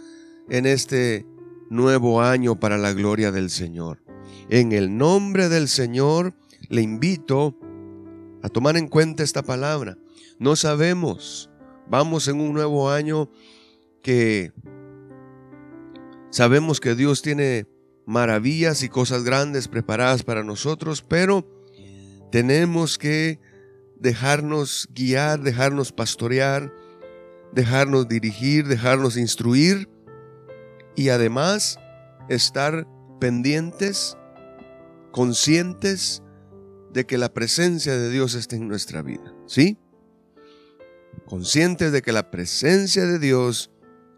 en 0.48 0.66
este 0.66 1.26
nuevo 1.70 2.22
año 2.22 2.58
para 2.58 2.78
la 2.78 2.92
gloria 2.92 3.30
del 3.30 3.50
Señor. 3.50 4.02
En 4.48 4.72
el 4.72 4.96
nombre 4.96 5.48
del 5.48 5.68
Señor 5.68 6.34
le 6.68 6.82
invito 6.82 7.56
a 8.42 8.48
tomar 8.48 8.76
en 8.76 8.88
cuenta 8.88 9.22
esta 9.22 9.42
palabra. 9.42 9.98
No 10.38 10.56
sabemos, 10.56 11.50
vamos 11.88 12.28
en 12.28 12.40
un 12.40 12.54
nuevo 12.54 12.90
año 12.90 13.30
que 14.02 14.52
sabemos 16.30 16.80
que 16.80 16.94
Dios 16.94 17.22
tiene 17.22 17.66
maravillas 18.06 18.82
y 18.82 18.88
cosas 18.88 19.24
grandes 19.24 19.68
preparadas 19.68 20.22
para 20.22 20.44
nosotros, 20.44 21.02
pero 21.06 21.46
tenemos 22.30 22.96
que 22.96 23.38
dejarnos 23.98 24.88
guiar, 24.94 25.42
dejarnos 25.42 25.92
pastorear, 25.92 26.72
dejarnos 27.52 28.08
dirigir, 28.08 28.66
dejarnos 28.66 29.16
instruir 29.16 29.88
y 30.98 31.10
además 31.10 31.78
estar 32.28 32.88
pendientes 33.20 34.18
conscientes 35.12 36.24
de 36.92 37.06
que 37.06 37.18
la 37.18 37.32
presencia 37.32 37.96
de 37.96 38.10
Dios 38.10 38.34
está 38.34 38.56
en 38.56 38.66
nuestra 38.66 39.00
vida, 39.02 39.32
¿sí? 39.46 39.78
Conscientes 41.24 41.92
de 41.92 42.02
que 42.02 42.10
la 42.10 42.32
presencia 42.32 43.06
de 43.06 43.20
Dios 43.20 43.70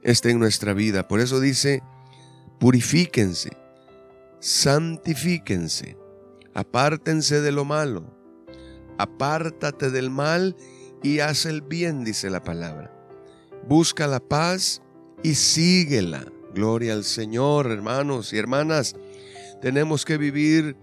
está 0.03 0.31
en 0.31 0.39
nuestra 0.39 0.73
vida. 0.73 1.07
Por 1.07 1.21
eso 1.21 1.39
dice, 1.39 1.83
purifíquense, 2.59 3.51
santifíquense, 4.39 5.99
apártense 6.55 7.43
de 7.43 7.53
lo 7.53 7.67
malo, 7.67 8.17
apártate 8.97 9.91
del 9.91 10.09
mal 10.09 10.57
y 11.03 11.19
haz 11.19 11.45
el 11.45 11.61
bien, 11.61 12.05
dice 12.05 12.31
la 12.31 12.43
palabra. 12.43 12.91
Busca 13.69 14.07
la 14.07 14.21
paz 14.21 14.81
y 15.23 15.35
síguela. 15.35 16.25
Gloria 16.54 16.95
al 16.95 17.04
Señor, 17.04 17.71
hermanos 17.71 18.33
y 18.33 18.38
hermanas 18.38 18.97
tenemos 19.61 20.04
que 20.04 20.19
vivir 20.19 20.76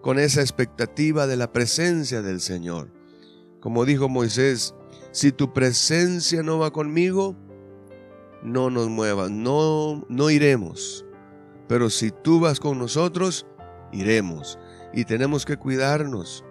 con 0.00 0.18
esa 0.18 0.40
expectativa 0.40 1.26
de 1.26 1.36
la 1.36 1.52
presencia 1.52 2.22
del 2.22 2.40
Señor. 2.40 2.90
Como 3.60 3.84
dijo 3.84 4.08
Moisés, 4.08 4.74
si 5.12 5.32
tu 5.32 5.52
presencia 5.52 6.42
no 6.42 6.58
va 6.58 6.72
conmigo, 6.72 7.36
no 8.42 8.70
nos 8.70 8.88
muevas, 8.88 9.30
no, 9.30 10.04
no 10.08 10.30
iremos. 10.30 11.04
Pero 11.68 11.90
si 11.90 12.10
tú 12.10 12.40
vas 12.40 12.60
con 12.60 12.78
nosotros, 12.78 13.46
iremos. 13.92 14.58
y 14.94 15.04
tenemos 15.04 15.46
que 15.46 15.56
cuidarnos. 15.56 16.44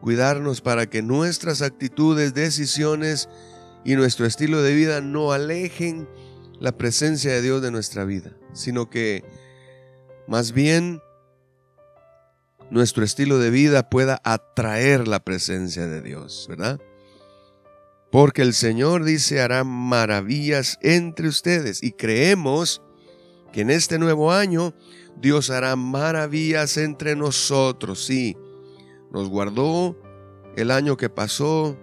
Cuidarnos 0.00 0.60
para 0.60 0.88
que 0.88 1.02
nuestras 1.02 1.60
actitudes, 1.60 2.32
decisiones 2.32 3.28
y 3.84 3.96
nuestro 3.96 4.26
estilo 4.26 4.62
de 4.62 4.74
vida 4.74 5.00
no 5.00 5.32
alejen 5.32 6.08
la 6.60 6.72
presencia 6.72 7.32
de 7.32 7.42
Dios 7.42 7.62
de 7.62 7.70
nuestra 7.70 8.04
vida, 8.04 8.32
sino 8.52 8.90
que 8.90 9.24
más 10.26 10.52
bien 10.52 11.00
nuestro 12.70 13.04
estilo 13.04 13.38
de 13.38 13.50
vida 13.50 13.88
pueda 13.88 14.20
atraer 14.24 15.08
la 15.08 15.20
presencia 15.20 15.86
de 15.86 16.02
Dios, 16.02 16.46
¿verdad? 16.48 16.80
Porque 18.10 18.42
el 18.42 18.54
Señor 18.54 19.04
dice 19.04 19.40
hará 19.40 19.64
maravillas 19.64 20.78
entre 20.82 21.28
ustedes 21.28 21.82
y 21.82 21.92
creemos 21.92 22.82
que 23.52 23.62
en 23.62 23.70
este 23.70 23.98
nuevo 23.98 24.32
año 24.32 24.74
Dios 25.20 25.50
hará 25.50 25.76
maravillas 25.76 26.76
entre 26.76 27.16
nosotros. 27.16 28.04
Sí, 28.04 28.36
nos 29.10 29.28
guardó 29.28 29.96
el 30.56 30.70
año 30.70 30.96
que 30.96 31.08
pasó 31.08 31.78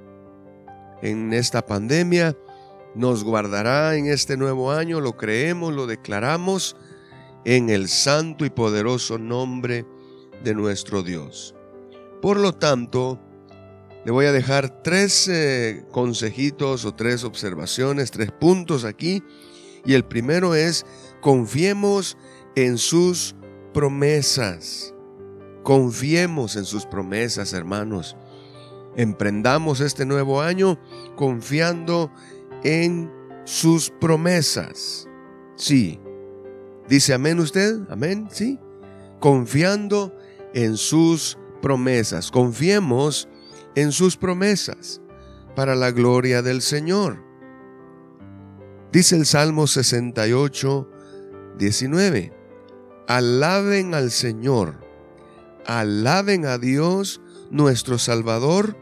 en 1.01 1.33
esta 1.33 1.65
pandemia, 1.65 2.35
nos 2.95 3.23
guardará 3.23 3.95
en 3.95 4.07
este 4.07 4.37
nuevo 4.37 4.71
año, 4.71 5.01
lo 5.01 5.17
creemos, 5.17 5.73
lo 5.73 5.85
declaramos 5.85 6.75
en 7.43 7.69
el 7.69 7.87
santo 7.89 8.45
y 8.45 8.49
poderoso 8.49 9.17
nombre 9.17 9.85
de 10.43 10.55
nuestro 10.55 11.03
Dios. 11.03 11.55
Por 12.21 12.39
lo 12.39 12.53
tanto, 12.53 13.19
le 14.05 14.11
voy 14.11 14.27
a 14.27 14.31
dejar 14.31 14.83
tres 14.83 15.27
eh, 15.27 15.83
consejitos 15.91 16.85
o 16.85 16.93
tres 16.93 17.23
observaciones, 17.23 18.11
tres 18.11 18.31
puntos 18.31 18.85
aquí. 18.85 19.23
Y 19.83 19.93
el 19.93 20.05
primero 20.05 20.55
es, 20.55 20.85
confiemos 21.21 22.17
en 22.55 22.77
sus 22.77 23.35
promesas. 23.73 24.93
Confiemos 25.63 26.55
en 26.55 26.65
sus 26.65 26.85
promesas, 26.85 27.53
hermanos. 27.53 28.15
Emprendamos 28.95 29.81
este 29.81 30.05
nuevo 30.05 30.41
año 30.41 30.79
confiando 31.15 32.11
en 32.65 33.11
sus 33.45 33.91
promesas. 33.91 35.07
Sí. 35.55 35.99
¿Dice 36.89 37.13
amén 37.13 37.39
usted? 37.39 37.79
Amén, 37.89 38.27
sí. 38.31 38.59
Confiando 39.19 40.13
en 40.53 40.75
sus 40.75 41.37
promesas. 41.61 42.31
Confiemos 42.31 43.29
en 43.75 43.91
sus 43.91 44.17
promesas 44.17 44.99
para 45.55 45.75
la 45.75 45.91
gloria 45.91 46.41
del 46.41 46.61
Señor. 46.61 47.23
Dice 48.91 49.15
el 49.15 49.27
Salmo 49.27 49.67
68, 49.67 50.89
19. 51.59 52.33
Alaben 53.07 53.93
al 53.93 54.09
Señor, 54.09 54.79
alaben 55.67 56.47
a 56.47 56.57
Dios 56.57 57.21
nuestro 57.51 57.99
Salvador, 57.99 58.75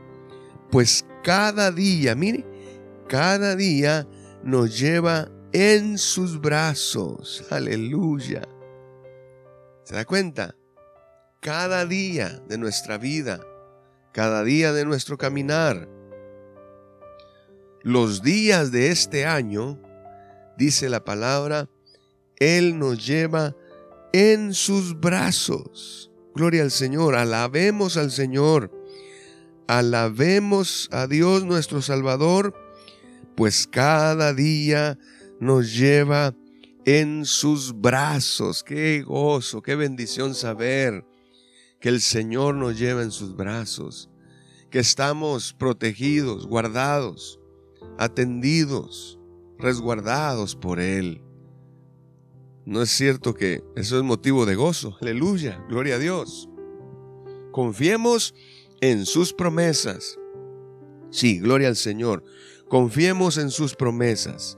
pues 0.71 1.05
cada 1.23 1.71
día, 1.71 2.15
mire, 2.15 2.45
cada 3.13 3.55
día 3.55 4.07
nos 4.43 4.79
lleva 4.79 5.29
en 5.51 5.99
sus 5.99 6.41
brazos. 6.41 7.45
Aleluya. 7.51 8.41
¿Se 9.83 9.93
da 9.93 10.03
cuenta? 10.03 10.55
Cada 11.39 11.85
día 11.85 12.41
de 12.49 12.57
nuestra 12.57 12.97
vida, 12.97 13.39
cada 14.13 14.43
día 14.43 14.73
de 14.73 14.83
nuestro 14.85 15.19
caminar, 15.19 15.87
los 17.83 18.23
días 18.23 18.71
de 18.71 18.89
este 18.89 19.27
año, 19.27 19.79
dice 20.57 20.89
la 20.89 21.05
palabra, 21.05 21.69
Él 22.37 22.79
nos 22.79 23.05
lleva 23.05 23.55
en 24.11 24.55
sus 24.55 24.99
brazos. 24.99 26.09
Gloria 26.33 26.63
al 26.63 26.71
Señor, 26.71 27.13
alabemos 27.13 27.95
al 27.95 28.09
Señor, 28.09 28.71
alabemos 29.67 30.89
a 30.91 31.05
Dios 31.05 31.45
nuestro 31.45 31.83
Salvador, 31.83 32.62
pues 33.35 33.67
cada 33.67 34.33
día 34.33 34.97
nos 35.39 35.75
lleva 35.75 36.35
en 36.85 37.25
sus 37.25 37.79
brazos. 37.79 38.63
Qué 38.63 39.01
gozo, 39.01 39.61
qué 39.61 39.75
bendición 39.75 40.35
saber 40.35 41.05
que 41.79 41.89
el 41.89 42.01
Señor 42.01 42.55
nos 42.55 42.79
lleva 42.79 43.03
en 43.03 43.11
sus 43.11 43.35
brazos, 43.35 44.09
que 44.69 44.79
estamos 44.79 45.53
protegidos, 45.53 46.47
guardados, 46.47 47.39
atendidos, 47.97 49.19
resguardados 49.59 50.55
por 50.55 50.79
Él. 50.79 51.21
¿No 52.65 52.81
es 52.81 52.91
cierto 52.91 53.33
que 53.33 53.61
eso 53.75 53.97
es 53.97 54.03
motivo 54.03 54.45
de 54.45 54.55
gozo? 54.55 54.97
Aleluya, 55.01 55.63
gloria 55.67 55.95
a 55.95 55.99
Dios. 55.99 56.49
Confiemos 57.51 58.33
en 58.79 59.05
sus 59.05 59.33
promesas. 59.33 60.17
Sí, 61.11 61.39
gloria 61.39 61.67
al 61.67 61.75
Señor. 61.75 62.23
Confiemos 62.73 63.37
en 63.37 63.51
sus 63.51 63.75
promesas. 63.75 64.57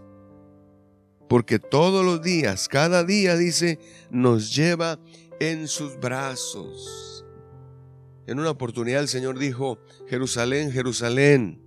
Porque 1.28 1.60
todos 1.60 2.06
los 2.06 2.22
días, 2.22 2.70
cada 2.70 3.04
día 3.04 3.36
dice, 3.36 3.78
nos 4.10 4.56
lleva 4.56 5.02
en 5.42 5.68
sus 5.68 6.00
brazos. 6.00 7.26
En 8.26 8.40
una 8.40 8.52
oportunidad 8.52 9.02
el 9.02 9.10
Señor 9.10 9.38
dijo, 9.38 9.80
Jerusalén, 10.08 10.72
Jerusalén, 10.72 11.62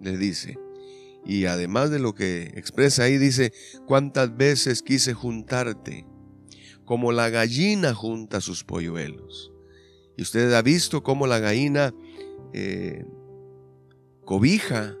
le 0.00 0.16
dice, 0.16 0.58
y 1.26 1.44
además 1.44 1.90
de 1.90 1.98
lo 1.98 2.14
que 2.14 2.44
expresa 2.54 3.02
ahí, 3.02 3.18
dice, 3.18 3.52
cuántas 3.86 4.34
veces 4.34 4.80
quise 4.82 5.12
juntarte, 5.12 6.06
como 6.86 7.12
la 7.12 7.28
gallina 7.28 7.92
junta 7.92 8.40
sus 8.40 8.64
polluelos. 8.64 9.52
Y 10.16 10.22
usted 10.22 10.50
ha 10.54 10.62
visto 10.62 11.02
cómo 11.02 11.26
la 11.26 11.38
gallina 11.38 11.92
eh, 12.54 13.04
cobija, 14.24 14.96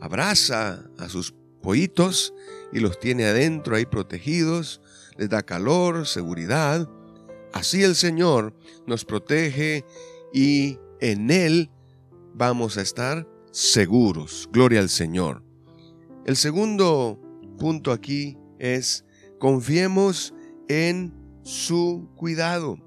abraza 0.00 0.88
a 0.98 1.08
sus 1.08 1.34
pollitos 1.62 2.32
y 2.72 2.80
los 2.80 2.98
tiene 3.00 3.26
adentro 3.26 3.76
ahí 3.76 3.86
protegidos, 3.86 4.80
les 5.16 5.28
da 5.28 5.42
calor, 5.42 6.06
seguridad. 6.06 6.88
Así 7.52 7.82
el 7.82 7.94
Señor 7.94 8.54
nos 8.86 9.04
protege 9.04 9.84
y 10.32 10.78
en 11.00 11.30
Él 11.30 11.70
vamos 12.34 12.76
a 12.76 12.82
estar 12.82 13.26
seguros. 13.50 14.48
Gloria 14.52 14.80
al 14.80 14.90
Señor. 14.90 15.42
El 16.26 16.36
segundo 16.36 17.20
punto 17.58 17.92
aquí 17.92 18.36
es 18.58 19.04
confiemos 19.38 20.34
en 20.68 21.14
su 21.42 22.10
cuidado. 22.16 22.78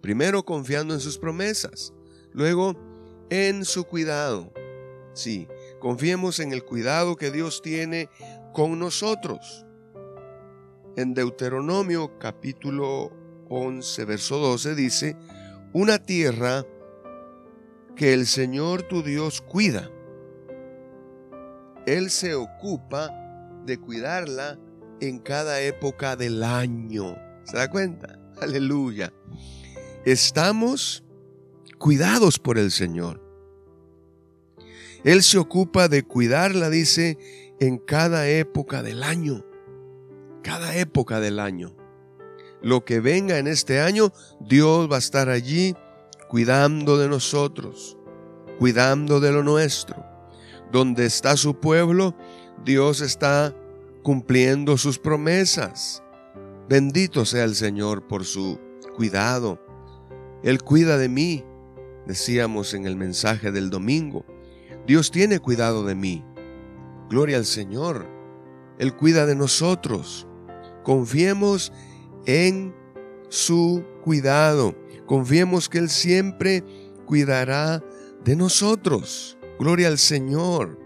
Primero 0.00 0.44
confiando 0.44 0.94
en 0.94 1.00
sus 1.00 1.18
promesas, 1.18 1.92
luego 2.32 2.76
en 3.30 3.64
su 3.64 3.84
cuidado. 3.84 4.52
Sí, 5.14 5.46
confiemos 5.82 6.38
en 6.38 6.52
el 6.52 6.64
cuidado 6.64 7.16
que 7.16 7.32
Dios 7.32 7.60
tiene 7.60 8.08
con 8.52 8.78
nosotros. 8.78 9.66
En 10.94 11.12
Deuteronomio 11.12 12.20
capítulo 12.20 13.10
11, 13.48 14.04
verso 14.04 14.38
12 14.38 14.76
dice, 14.76 15.16
una 15.72 15.98
tierra 15.98 16.64
que 17.96 18.14
el 18.14 18.28
Señor 18.28 18.84
tu 18.84 19.02
Dios 19.02 19.40
cuida. 19.40 19.90
Él 21.84 22.10
se 22.10 22.36
ocupa 22.36 23.10
de 23.66 23.76
cuidarla 23.78 24.60
en 25.00 25.18
cada 25.18 25.60
época 25.62 26.14
del 26.14 26.44
año. 26.44 27.16
¿Se 27.42 27.56
da 27.56 27.68
cuenta? 27.68 28.20
Aleluya. 28.40 29.12
Estamos 30.04 31.02
cuidados 31.76 32.38
por 32.38 32.56
el 32.56 32.70
Señor. 32.70 33.21
Él 35.04 35.22
se 35.22 35.38
ocupa 35.38 35.88
de 35.88 36.04
cuidarla, 36.04 36.70
dice, 36.70 37.18
en 37.58 37.78
cada 37.78 38.28
época 38.28 38.82
del 38.82 39.02
año. 39.02 39.44
Cada 40.42 40.76
época 40.76 41.20
del 41.20 41.40
año. 41.40 41.74
Lo 42.60 42.84
que 42.84 43.00
venga 43.00 43.38
en 43.38 43.48
este 43.48 43.80
año, 43.80 44.12
Dios 44.40 44.90
va 44.90 44.96
a 44.96 45.00
estar 45.00 45.28
allí 45.28 45.74
cuidando 46.28 46.96
de 46.96 47.08
nosotros, 47.08 47.98
cuidando 48.58 49.20
de 49.20 49.32
lo 49.32 49.42
nuestro. 49.42 50.04
Donde 50.70 51.04
está 51.04 51.36
su 51.36 51.58
pueblo, 51.58 52.14
Dios 52.64 53.00
está 53.00 53.54
cumpliendo 54.02 54.78
sus 54.78 54.98
promesas. 54.98 56.02
Bendito 56.68 57.24
sea 57.24 57.44
el 57.44 57.56
Señor 57.56 58.06
por 58.06 58.24
su 58.24 58.58
cuidado. 58.96 59.60
Él 60.42 60.62
cuida 60.62 60.96
de 60.96 61.08
mí, 61.08 61.44
decíamos 62.06 62.74
en 62.74 62.86
el 62.86 62.96
mensaje 62.96 63.52
del 63.52 63.68
domingo. 63.68 64.24
Dios 64.86 65.10
tiene 65.10 65.38
cuidado 65.38 65.84
de 65.84 65.94
mí. 65.94 66.24
Gloria 67.08 67.36
al 67.36 67.44
Señor. 67.44 68.06
Él 68.78 68.94
cuida 68.96 69.26
de 69.26 69.34
nosotros. 69.34 70.26
Confiemos 70.82 71.72
en 72.26 72.74
su 73.28 73.84
cuidado. 74.02 74.74
Confiemos 75.06 75.68
que 75.68 75.78
Él 75.78 75.88
siempre 75.88 76.64
cuidará 77.06 77.82
de 78.24 78.36
nosotros. 78.36 79.38
Gloria 79.58 79.88
al 79.88 79.98
Señor. 79.98 80.78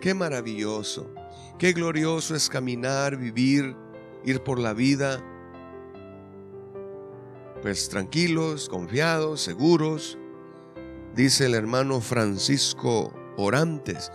Qué 0.00 0.14
maravilloso. 0.14 1.10
Qué 1.58 1.72
glorioso 1.72 2.34
es 2.34 2.48
caminar, 2.48 3.16
vivir, 3.16 3.76
ir 4.24 4.42
por 4.42 4.58
la 4.58 4.72
vida 4.72 5.22
pues 7.66 7.88
tranquilos, 7.88 8.68
confiados, 8.68 9.40
seguros. 9.40 10.18
Dice 11.16 11.46
el 11.46 11.54
hermano 11.54 12.00
Francisco 12.00 13.12
Orantes, 13.36 14.10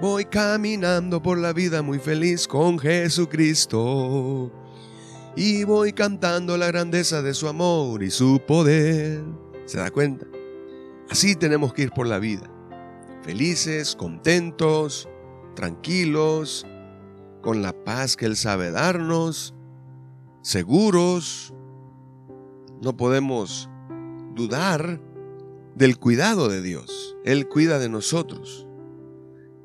voy 0.00 0.24
caminando 0.24 1.22
por 1.22 1.38
la 1.38 1.52
vida 1.52 1.82
muy 1.82 1.98
feliz 1.98 2.48
con 2.48 2.78
Jesucristo 2.78 4.50
y 5.36 5.64
voy 5.64 5.92
cantando 5.92 6.56
la 6.56 6.66
grandeza 6.66 7.22
de 7.22 7.34
su 7.34 7.48
amor 7.48 8.02
y 8.02 8.10
su 8.10 8.40
poder. 8.46 9.22
¿Se 9.66 9.78
da 9.78 9.90
cuenta? 9.90 10.26
Así 11.10 11.36
tenemos 11.36 11.72
que 11.72 11.82
ir 11.82 11.90
por 11.92 12.06
la 12.06 12.18
vida, 12.18 12.50
felices, 13.22 13.94
contentos, 13.94 15.08
tranquilos, 15.54 16.66
con 17.40 17.62
la 17.62 17.72
paz 17.72 18.16
que 18.16 18.26
Él 18.26 18.36
sabe 18.36 18.70
darnos, 18.70 19.54
seguros. 20.42 21.54
No 22.82 22.96
podemos 22.96 23.70
dudar 24.34 25.00
del 25.78 25.96
cuidado 25.96 26.48
de 26.48 26.60
Dios. 26.60 27.16
Él 27.24 27.48
cuida 27.48 27.78
de 27.78 27.88
nosotros. 27.88 28.66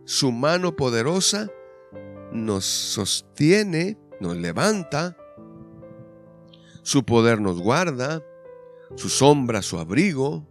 Su 0.06 0.32
mano 0.32 0.76
poderosa 0.76 1.50
nos 2.32 2.66
sostiene, 2.66 3.98
nos 4.20 4.38
levanta. 4.38 5.18
Su 6.84 7.04
poder 7.04 7.42
nos 7.42 7.60
guarda. 7.60 8.24
Su 8.96 9.10
sombra, 9.10 9.64
su 9.64 9.80
abrigo. 9.80 10.48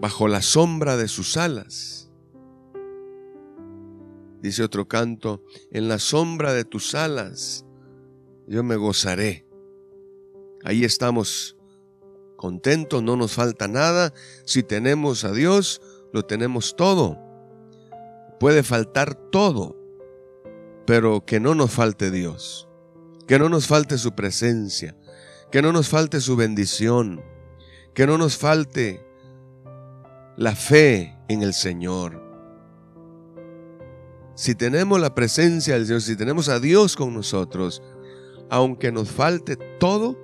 Bajo 0.00 0.26
la 0.26 0.42
sombra 0.42 0.96
de 0.96 1.06
sus 1.06 1.36
alas. 1.36 2.10
Dice 4.42 4.62
otro 4.64 4.88
canto, 4.88 5.42
en 5.70 5.88
la 5.88 5.98
sombra 5.98 6.52
de 6.52 6.64
tus 6.64 6.94
alas 6.94 7.64
yo 8.46 8.62
me 8.62 8.76
gozaré. 8.76 9.46
Ahí 10.64 10.84
estamos 10.84 11.53
contentos, 12.36 13.02
no 13.02 13.16
nos 13.16 13.32
falta 13.32 13.68
nada. 13.68 14.12
Si 14.44 14.62
tenemos 14.62 15.24
a 15.24 15.32
Dios, 15.32 15.80
lo 16.12 16.24
tenemos 16.24 16.76
todo. 16.76 17.18
Puede 18.38 18.62
faltar 18.62 19.14
todo, 19.14 19.76
pero 20.86 21.24
que 21.24 21.40
no 21.40 21.54
nos 21.54 21.70
falte 21.70 22.10
Dios, 22.10 22.68
que 23.26 23.38
no 23.38 23.48
nos 23.48 23.66
falte 23.66 23.98
su 23.98 24.12
presencia, 24.12 24.96
que 25.50 25.62
no 25.62 25.72
nos 25.72 25.88
falte 25.88 26.20
su 26.20 26.36
bendición, 26.36 27.22
que 27.94 28.06
no 28.06 28.18
nos 28.18 28.36
falte 28.36 29.04
la 30.36 30.54
fe 30.54 31.16
en 31.28 31.42
el 31.42 31.54
Señor. 31.54 32.22
Si 34.34 34.54
tenemos 34.54 35.00
la 35.00 35.14
presencia 35.14 35.74
del 35.74 35.86
Señor, 35.86 36.02
si 36.02 36.16
tenemos 36.16 36.48
a 36.48 36.58
Dios 36.58 36.96
con 36.96 37.14
nosotros, 37.14 37.82
aunque 38.50 38.90
nos 38.90 39.10
falte 39.10 39.56
todo, 39.56 40.18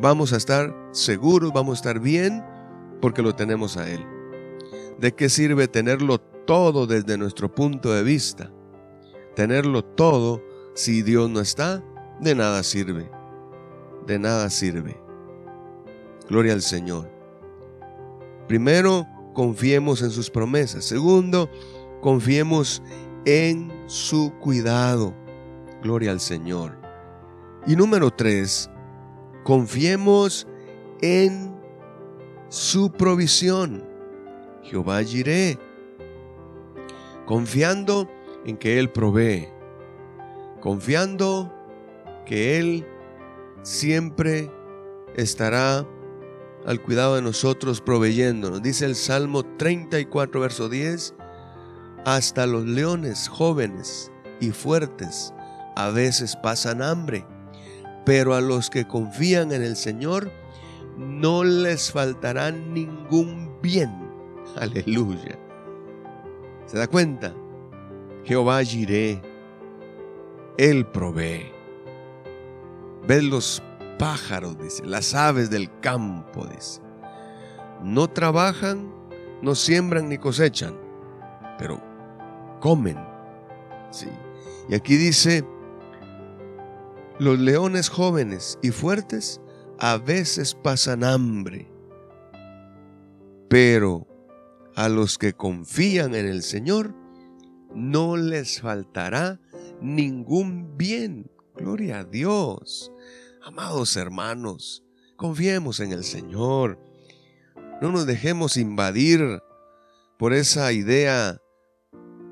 vamos 0.00 0.32
a 0.32 0.36
estar 0.36 0.74
seguros, 0.92 1.52
vamos 1.52 1.78
a 1.78 1.80
estar 1.80 2.00
bien, 2.00 2.44
porque 3.00 3.22
lo 3.22 3.34
tenemos 3.34 3.76
a 3.76 3.88
Él. 3.88 4.04
¿De 4.98 5.12
qué 5.12 5.28
sirve 5.28 5.68
tenerlo 5.68 6.18
todo 6.18 6.86
desde 6.86 7.18
nuestro 7.18 7.52
punto 7.52 7.92
de 7.92 8.02
vista? 8.02 8.50
Tenerlo 9.34 9.84
todo, 9.84 10.42
si 10.74 11.02
Dios 11.02 11.28
no 11.30 11.40
está, 11.40 11.82
de 12.20 12.34
nada 12.34 12.62
sirve. 12.62 13.10
De 14.06 14.18
nada 14.18 14.50
sirve. 14.50 15.00
Gloria 16.28 16.52
al 16.52 16.62
Señor. 16.62 17.10
Primero, 18.46 19.06
confiemos 19.34 20.02
en 20.02 20.10
sus 20.10 20.30
promesas. 20.30 20.84
Segundo, 20.84 21.50
confiemos 22.00 22.82
en 23.24 23.72
su 23.86 24.32
cuidado. 24.40 25.14
Gloria 25.82 26.12
al 26.12 26.20
Señor. 26.20 26.78
Y 27.66 27.76
número 27.76 28.10
tres, 28.10 28.70
confiemos 29.44 30.48
en 31.00 31.54
su 32.48 32.90
provisión. 32.90 33.84
Jehová 34.62 35.02
Jiré. 35.02 35.58
Confiando 37.26 38.10
en 38.44 38.56
que 38.56 38.78
Él 38.78 38.90
provee. 38.90 39.48
Confiando 40.60 41.52
que 42.26 42.58
Él 42.58 42.86
siempre 43.62 44.50
estará 45.14 45.86
al 46.66 46.82
cuidado 46.82 47.16
de 47.16 47.22
nosotros 47.22 47.80
proveyéndonos. 47.80 48.62
Dice 48.62 48.86
el 48.86 48.94
Salmo 48.94 49.42
34, 49.42 50.40
verso 50.40 50.68
10, 50.68 51.14
hasta 52.04 52.46
los 52.46 52.64
leones 52.64 53.28
jóvenes 53.28 54.10
y 54.40 54.50
fuertes 54.50 55.34
a 55.76 55.90
veces 55.90 56.36
pasan 56.36 56.82
hambre, 56.82 57.26
pero 58.04 58.34
a 58.34 58.40
los 58.40 58.70
que 58.70 58.86
confían 58.86 59.52
en 59.52 59.62
el 59.62 59.76
Señor 59.76 60.30
no 60.96 61.44
les 61.44 61.90
faltará 61.90 62.50
ningún 62.50 63.60
bien. 63.62 63.90
Aleluya. 64.56 65.38
¿Se 66.66 66.78
da 66.78 66.86
cuenta? 66.86 67.34
Jehová 68.24 68.62
Jiré, 68.62 69.20
Él 70.56 70.86
provee. 70.86 71.52
Ves 73.06 73.22
los 73.22 73.62
pájaros, 73.98 74.58
dice, 74.58 74.84
las 74.86 75.14
aves 75.14 75.50
del 75.50 75.70
campo, 75.80 76.46
dice. 76.46 76.80
No 77.82 78.08
trabajan, 78.08 78.90
no 79.42 79.54
siembran 79.54 80.08
ni 80.08 80.16
cosechan, 80.16 80.74
pero 81.58 81.82
comen. 82.60 82.96
Sí. 83.90 84.08
Y 84.68 84.74
aquí 84.74 84.96
dice, 84.96 85.44
los 87.18 87.38
leones 87.38 87.88
jóvenes 87.88 88.58
y 88.62 88.70
fuertes 88.70 89.40
a 89.78 89.98
veces 89.98 90.54
pasan 90.54 91.04
hambre, 91.04 91.70
pero 93.48 94.06
a 94.74 94.88
los 94.88 95.18
que 95.18 95.32
confían 95.32 96.14
en 96.14 96.26
el 96.26 96.42
Señor 96.42 96.94
no 97.74 98.16
les 98.16 98.60
faltará 98.60 99.40
ningún 99.80 100.76
bien. 100.76 101.30
Gloria 101.54 102.00
a 102.00 102.04
Dios. 102.04 102.90
Amados 103.44 103.96
hermanos, 103.96 104.84
confiemos 105.16 105.80
en 105.80 105.92
el 105.92 106.02
Señor. 106.02 106.78
No 107.80 107.92
nos 107.92 108.06
dejemos 108.06 108.56
invadir 108.56 109.40
por 110.18 110.32
esa 110.32 110.72
idea 110.72 111.40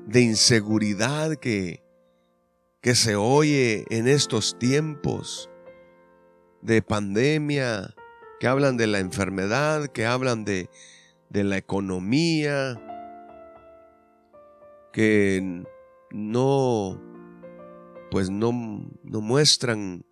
de 0.07 0.21
inseguridad 0.21 1.35
que, 1.35 1.82
que 2.83 2.95
se 2.95 3.15
oye 3.15 3.85
en 3.89 4.09
estos 4.09 4.59
tiempos 4.59 5.49
de 6.61 6.81
pandemia, 6.81 7.95
que 8.41 8.47
hablan 8.47 8.75
de 8.75 8.87
la 8.87 8.99
enfermedad, 8.99 9.87
que 9.87 10.05
hablan 10.05 10.43
de, 10.43 10.69
de 11.29 11.45
la 11.45 11.55
economía, 11.55 12.77
que 14.91 15.63
no, 16.11 17.01
pues 18.11 18.29
no, 18.29 18.51
no 19.03 19.21
muestran 19.21 20.05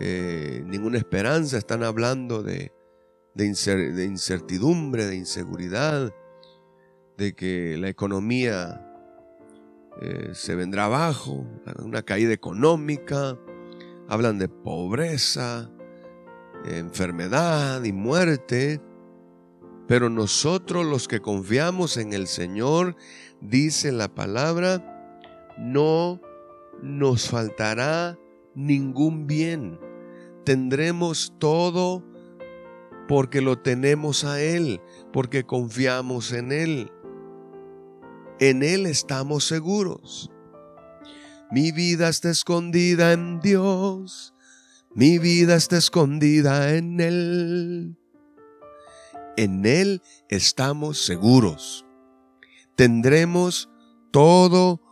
eh, 0.00 0.62
ninguna 0.66 0.98
esperanza, 0.98 1.56
están 1.56 1.84
hablando 1.84 2.42
de, 2.42 2.72
de, 3.34 4.04
incertidumbre, 4.04 5.06
de 5.06 5.14
inseguridad, 5.14 6.12
de 7.16 7.34
que 7.34 7.76
la 7.78 7.88
economía 7.88 8.85
eh, 10.00 10.30
se 10.32 10.54
vendrá 10.54 10.84
abajo, 10.84 11.46
una 11.78 12.02
caída 12.02 12.32
económica, 12.32 13.38
hablan 14.08 14.38
de 14.38 14.48
pobreza, 14.48 15.70
enfermedad 16.64 17.82
y 17.84 17.92
muerte, 17.92 18.80
pero 19.88 20.10
nosotros 20.10 20.84
los 20.84 21.08
que 21.08 21.20
confiamos 21.20 21.96
en 21.96 22.12
el 22.12 22.26
Señor, 22.26 22.96
dice 23.40 23.92
la 23.92 24.14
palabra, 24.14 25.54
no 25.58 26.20
nos 26.82 27.28
faltará 27.28 28.18
ningún 28.54 29.26
bien 29.26 29.78
tendremos 30.46 31.34
todo 31.40 32.04
porque 33.08 33.40
lo 33.40 33.58
tenemos 33.58 34.24
a 34.24 34.40
Él, 34.40 34.80
porque 35.12 35.44
confiamos 35.44 36.32
en 36.32 36.52
Él. 36.52 36.92
En 38.38 38.62
Él 38.62 38.86
estamos 38.86 39.44
seguros. 39.44 40.30
Mi 41.50 41.72
vida 41.72 42.08
está 42.08 42.30
escondida 42.30 43.12
en 43.12 43.40
Dios, 43.40 44.34
mi 44.94 45.18
vida 45.18 45.56
está 45.56 45.78
escondida 45.78 46.74
en 46.74 47.00
Él. 47.00 47.96
En 49.36 49.64
Él 49.64 50.02
estamos 50.28 51.04
seguros. 51.04 51.86
Tendremos 52.74 53.70
todo 54.10 54.82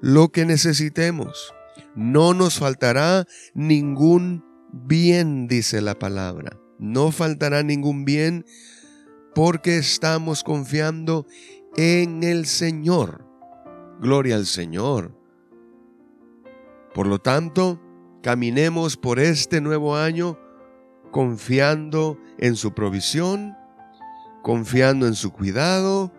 lo 0.00 0.28
que 0.30 0.44
necesitemos. 0.44 1.52
No 1.96 2.34
nos 2.34 2.58
faltará 2.58 3.26
ningún 3.54 4.44
bien, 4.72 5.48
dice 5.48 5.80
la 5.80 5.98
palabra. 5.98 6.60
No 6.78 7.10
faltará 7.10 7.62
ningún 7.62 8.04
bien 8.04 8.44
porque 9.34 9.78
estamos 9.78 10.44
confiando 10.44 11.26
en 11.76 12.22
el 12.22 12.46
Señor. 12.46 13.24
Gloria 14.00 14.36
al 14.36 14.46
Señor. 14.46 15.12
Por 16.94 17.06
lo 17.06 17.18
tanto, 17.18 17.80
caminemos 18.22 18.96
por 18.96 19.18
este 19.18 19.60
nuevo 19.60 19.96
año 19.96 20.38
confiando 21.10 22.18
en 22.38 22.56
su 22.56 22.72
provisión, 22.72 23.56
confiando 24.42 25.06
en 25.06 25.14
su 25.14 25.32
cuidado 25.32 26.12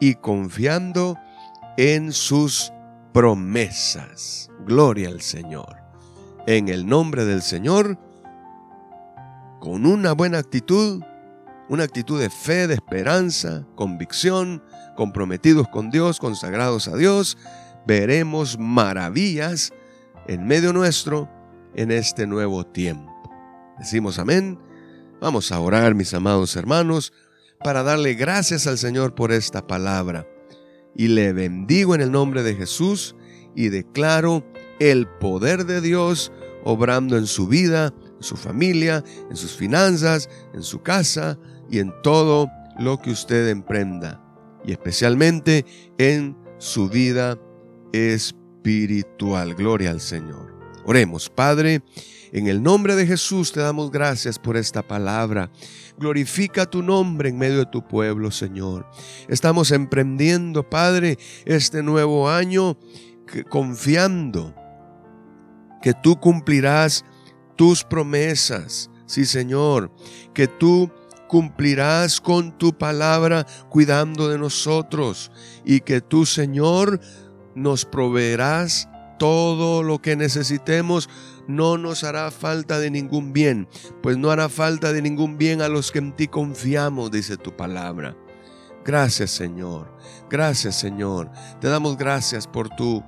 y 0.00 0.14
confiando 0.14 1.16
en 1.76 2.12
sus 2.12 2.72
promesas. 3.12 4.50
Gloria 4.66 5.08
al 5.08 5.20
Señor. 5.20 5.76
En 6.46 6.68
el 6.68 6.86
nombre 6.86 7.24
del 7.24 7.42
Señor, 7.42 7.98
con 9.60 9.86
una 9.86 10.12
buena 10.12 10.38
actitud, 10.38 11.02
una 11.68 11.84
actitud 11.84 12.18
de 12.18 12.30
fe, 12.30 12.66
de 12.66 12.74
esperanza, 12.74 13.66
convicción, 13.74 14.62
comprometidos 14.96 15.68
con 15.68 15.90
Dios, 15.90 16.18
consagrados 16.18 16.88
a 16.88 16.96
Dios, 16.96 17.36
veremos 17.86 18.58
maravillas 18.58 19.72
en 20.26 20.46
medio 20.46 20.72
nuestro 20.72 21.28
en 21.74 21.90
este 21.90 22.26
nuevo 22.26 22.64
tiempo. 22.64 23.12
Decimos 23.78 24.18
amén. 24.18 24.58
Vamos 25.20 25.52
a 25.52 25.60
orar, 25.60 25.94
mis 25.94 26.14
amados 26.14 26.56
hermanos, 26.56 27.12
para 27.62 27.82
darle 27.82 28.14
gracias 28.14 28.66
al 28.66 28.78
Señor 28.78 29.14
por 29.14 29.32
esta 29.32 29.66
palabra. 29.66 30.26
Y 30.94 31.08
le 31.08 31.32
bendigo 31.32 31.94
en 31.94 32.00
el 32.00 32.10
nombre 32.10 32.42
de 32.42 32.54
Jesús 32.54 33.14
y 33.54 33.68
declaro 33.68 34.44
el 34.80 35.06
poder 35.06 35.66
de 35.66 35.80
Dios 35.80 36.32
obrando 36.64 37.16
en 37.16 37.26
su 37.26 37.46
vida, 37.46 37.92
en 38.16 38.22
su 38.22 38.36
familia, 38.36 39.04
en 39.30 39.36
sus 39.36 39.52
finanzas, 39.52 40.28
en 40.54 40.62
su 40.62 40.82
casa 40.82 41.38
y 41.70 41.78
en 41.78 41.92
todo 42.02 42.50
lo 42.78 42.98
que 42.98 43.10
usted 43.10 43.48
emprenda. 43.48 44.22
Y 44.64 44.72
especialmente 44.72 45.64
en 45.98 46.36
su 46.58 46.88
vida 46.88 47.38
espiritual. 47.92 49.54
Gloria 49.54 49.90
al 49.90 50.00
Señor. 50.00 50.54
Oremos, 50.84 51.28
Padre, 51.28 51.82
en 52.32 52.46
el 52.46 52.62
nombre 52.62 52.94
de 52.94 53.06
Jesús 53.06 53.52
te 53.52 53.60
damos 53.60 53.90
gracias 53.90 54.38
por 54.38 54.56
esta 54.56 54.82
palabra. 54.82 55.50
Glorifica 55.98 56.66
tu 56.66 56.82
nombre 56.82 57.28
en 57.28 57.38
medio 57.38 57.58
de 57.58 57.66
tu 57.66 57.86
pueblo, 57.86 58.30
Señor. 58.30 58.86
Estamos 59.28 59.70
emprendiendo, 59.70 60.68
Padre, 60.68 61.18
este 61.44 61.82
nuevo 61.82 62.28
año 62.28 62.78
confiando 63.48 64.54
que 65.82 65.94
tú 65.94 66.18
cumplirás 66.18 67.04
tus 67.56 67.84
promesas. 67.84 68.90
Sí, 69.06 69.24
Señor, 69.24 69.90
que 70.34 70.46
tú 70.46 70.90
cumplirás 71.28 72.20
con 72.20 72.58
tu 72.58 72.76
palabra 72.76 73.46
cuidando 73.68 74.28
de 74.28 74.38
nosotros 74.38 75.30
y 75.64 75.80
que 75.80 76.00
tú, 76.00 76.26
Señor, 76.26 77.00
nos 77.54 77.84
proveerás 77.84 78.88
todo 79.18 79.82
lo 79.82 80.00
que 80.00 80.16
necesitemos, 80.16 81.08
no 81.46 81.76
nos 81.76 82.04
hará 82.04 82.30
falta 82.30 82.78
de 82.78 82.90
ningún 82.90 83.32
bien, 83.32 83.68
pues 84.02 84.16
no 84.16 84.30
hará 84.30 84.48
falta 84.48 84.92
de 84.92 85.02
ningún 85.02 85.38
bien 85.38 85.60
a 85.60 85.68
los 85.68 85.92
que 85.92 85.98
en 85.98 86.14
ti 86.14 86.28
confiamos, 86.28 87.10
dice 87.10 87.36
tu 87.36 87.54
palabra. 87.56 88.16
Gracias 88.84 89.32
Señor, 89.32 89.94
gracias 90.30 90.78
Señor, 90.78 91.30
te 91.60 91.68
damos 91.68 91.98
gracias 91.98 92.46
por 92.46 92.70
tu 92.70 93.02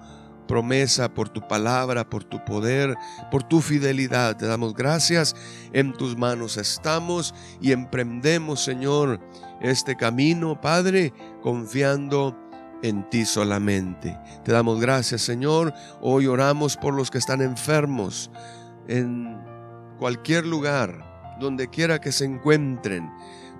promesa, 0.50 1.14
por 1.14 1.28
tu 1.28 1.46
palabra, 1.46 2.10
por 2.10 2.24
tu 2.24 2.44
poder, 2.44 2.96
por 3.30 3.44
tu 3.44 3.60
fidelidad. 3.60 4.36
Te 4.36 4.46
damos 4.46 4.74
gracias. 4.74 5.36
En 5.72 5.92
tus 5.92 6.16
manos 6.16 6.56
estamos 6.56 7.32
y 7.60 7.70
emprendemos, 7.70 8.60
Señor, 8.60 9.20
este 9.60 9.94
camino, 9.94 10.60
Padre, 10.60 11.14
confiando 11.40 12.36
en 12.82 13.08
ti 13.10 13.24
solamente. 13.26 14.18
Te 14.44 14.50
damos 14.50 14.80
gracias, 14.80 15.22
Señor. 15.22 15.72
Hoy 16.00 16.26
oramos 16.26 16.76
por 16.76 16.94
los 16.94 17.12
que 17.12 17.18
están 17.18 17.42
enfermos 17.42 18.28
en 18.88 19.40
cualquier 20.00 20.46
lugar, 20.46 21.36
donde 21.38 21.68
quiera 21.68 22.00
que 22.00 22.10
se 22.10 22.24
encuentren, 22.24 23.08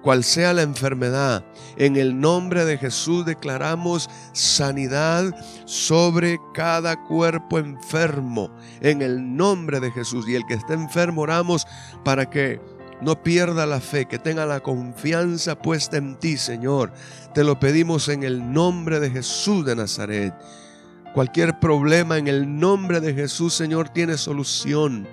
cual 0.03 0.25
sea 0.25 0.53
la 0.53 0.63
enfermedad. 0.63 1.45
En 1.77 1.97
el 1.97 2.21
nombre 2.21 2.65
de 2.65 2.79
Jesús 2.79 3.25
declaramos 3.25 4.09
sanidad 4.33 5.35
sobre 5.65 6.39
cada 6.55 7.03
cuerpo 7.05 7.59
enfermo. 7.59 8.51
En 8.81 9.03
el 9.03 9.37
nombre 9.37 9.81
de 9.81 9.91
Jesús. 9.91 10.29
Y 10.29 10.35
el 10.35 10.47
que 10.47 10.55
esté 10.55 10.75
enfermo 10.75 11.23
oramos 11.23 11.67
para 12.05 12.29
que 12.29 12.61
no 13.01 13.23
pierda 13.23 13.67
la 13.67 13.81
fe, 13.81 14.07
que 14.07 14.19
tenga 14.19 14.47
la 14.47 14.61
confianza 14.61 15.61
puesta 15.61 15.97
en 15.97 16.17
ti, 16.17 16.37
Señor. 16.37 16.93
Te 17.35 17.45
lo 17.45 17.59
pedimos 17.59 18.09
en 18.09 18.23
el 18.23 18.53
nombre 18.53 19.01
de 19.01 19.11
Jesús 19.11 19.65
de 19.65 19.77
Nazaret. 19.77 20.35
Cualquier 21.15 21.59
problema 21.59 22.19
en 22.19 22.29
el 22.29 22.59
nombre 22.59 23.01
de 23.01 23.15
Jesús, 23.15 23.55
Señor, 23.55 23.89
tiene 23.89 24.17
solución. 24.17 25.09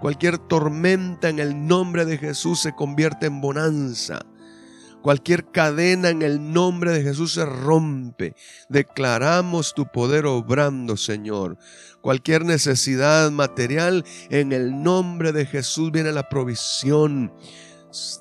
Cualquier 0.00 0.38
tormenta 0.38 1.28
en 1.28 1.40
el 1.40 1.66
nombre 1.66 2.04
de 2.04 2.18
Jesús 2.18 2.60
se 2.60 2.72
convierte 2.72 3.26
en 3.26 3.40
bonanza. 3.40 4.20
Cualquier 5.02 5.50
cadena 5.50 6.08
en 6.08 6.22
el 6.22 6.52
nombre 6.52 6.92
de 6.92 7.02
Jesús 7.02 7.32
se 7.34 7.44
rompe. 7.44 8.34
Declaramos 8.68 9.74
tu 9.74 9.86
poder 9.86 10.26
obrando, 10.26 10.96
Señor. 10.96 11.56
Cualquier 12.00 12.44
necesidad 12.44 13.30
material, 13.30 14.04
en 14.30 14.52
el 14.52 14.82
nombre 14.82 15.32
de 15.32 15.46
Jesús 15.46 15.92
viene 15.92 16.12
la 16.12 16.28
provisión. 16.28 17.32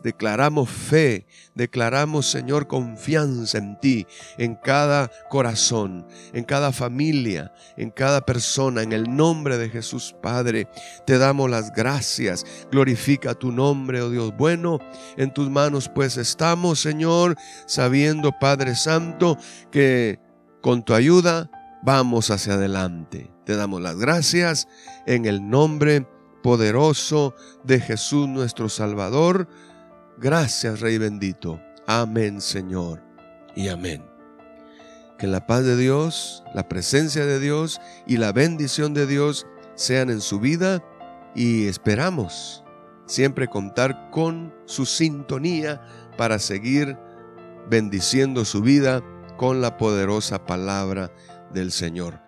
Declaramos 0.01 0.69
fe, 0.69 1.27
declaramos 1.53 2.25
Señor 2.25 2.67
confianza 2.67 3.57
en 3.57 3.77
ti, 3.79 4.07
en 4.37 4.55
cada 4.55 5.11
corazón, 5.29 6.07
en 6.33 6.45
cada 6.45 6.71
familia, 6.71 7.51
en 7.75 7.91
cada 7.91 8.21
persona, 8.21 8.81
en 8.81 8.93
el 8.93 9.13
nombre 9.13 9.57
de 9.57 9.69
Jesús 9.69 10.15
Padre. 10.21 10.69
Te 11.05 11.17
damos 11.17 11.49
las 11.49 11.73
gracias, 11.73 12.45
glorifica 12.71 13.33
tu 13.33 13.51
nombre, 13.51 14.01
oh 14.01 14.09
Dios 14.09 14.35
bueno, 14.37 14.79
en 15.17 15.33
tus 15.33 15.49
manos 15.49 15.89
pues 15.93 16.15
estamos 16.17 16.79
Señor, 16.79 17.35
sabiendo 17.65 18.31
Padre 18.39 18.75
Santo 18.75 19.37
que 19.69 20.19
con 20.61 20.83
tu 20.83 20.93
ayuda 20.93 21.49
vamos 21.83 22.31
hacia 22.31 22.53
adelante. 22.53 23.29
Te 23.45 23.55
damos 23.55 23.81
las 23.81 23.97
gracias 23.97 24.67
en 25.05 25.25
el 25.25 25.49
nombre 25.49 25.99
de 25.99 26.16
poderoso 26.47 27.35
de 27.65 27.77
Jesús 27.81 28.25
nuestro 28.25 28.69
Salvador. 28.69 29.49
Gracias, 30.17 30.79
Rey 30.79 30.97
bendito. 30.97 31.59
Amén, 31.85 32.39
Señor. 32.39 33.03
Y 33.53 33.67
amén. 33.67 34.05
Que 35.19 35.27
la 35.27 35.45
paz 35.45 35.65
de 35.65 35.75
Dios, 35.75 36.45
la 36.55 36.69
presencia 36.69 37.25
de 37.25 37.41
Dios 37.41 37.81
y 38.05 38.15
la 38.15 38.31
bendición 38.31 38.93
de 38.93 39.07
Dios 39.07 39.45
sean 39.75 40.09
en 40.09 40.21
su 40.21 40.39
vida 40.39 40.81
y 41.35 41.67
esperamos 41.67 42.63
siempre 43.07 43.49
contar 43.49 44.09
con 44.09 44.55
su 44.67 44.85
sintonía 44.85 45.81
para 46.17 46.39
seguir 46.39 46.97
bendiciendo 47.69 48.45
su 48.45 48.61
vida 48.61 49.03
con 49.35 49.59
la 49.59 49.75
poderosa 49.75 50.45
palabra 50.45 51.11
del 51.51 51.73
Señor. 51.73 52.26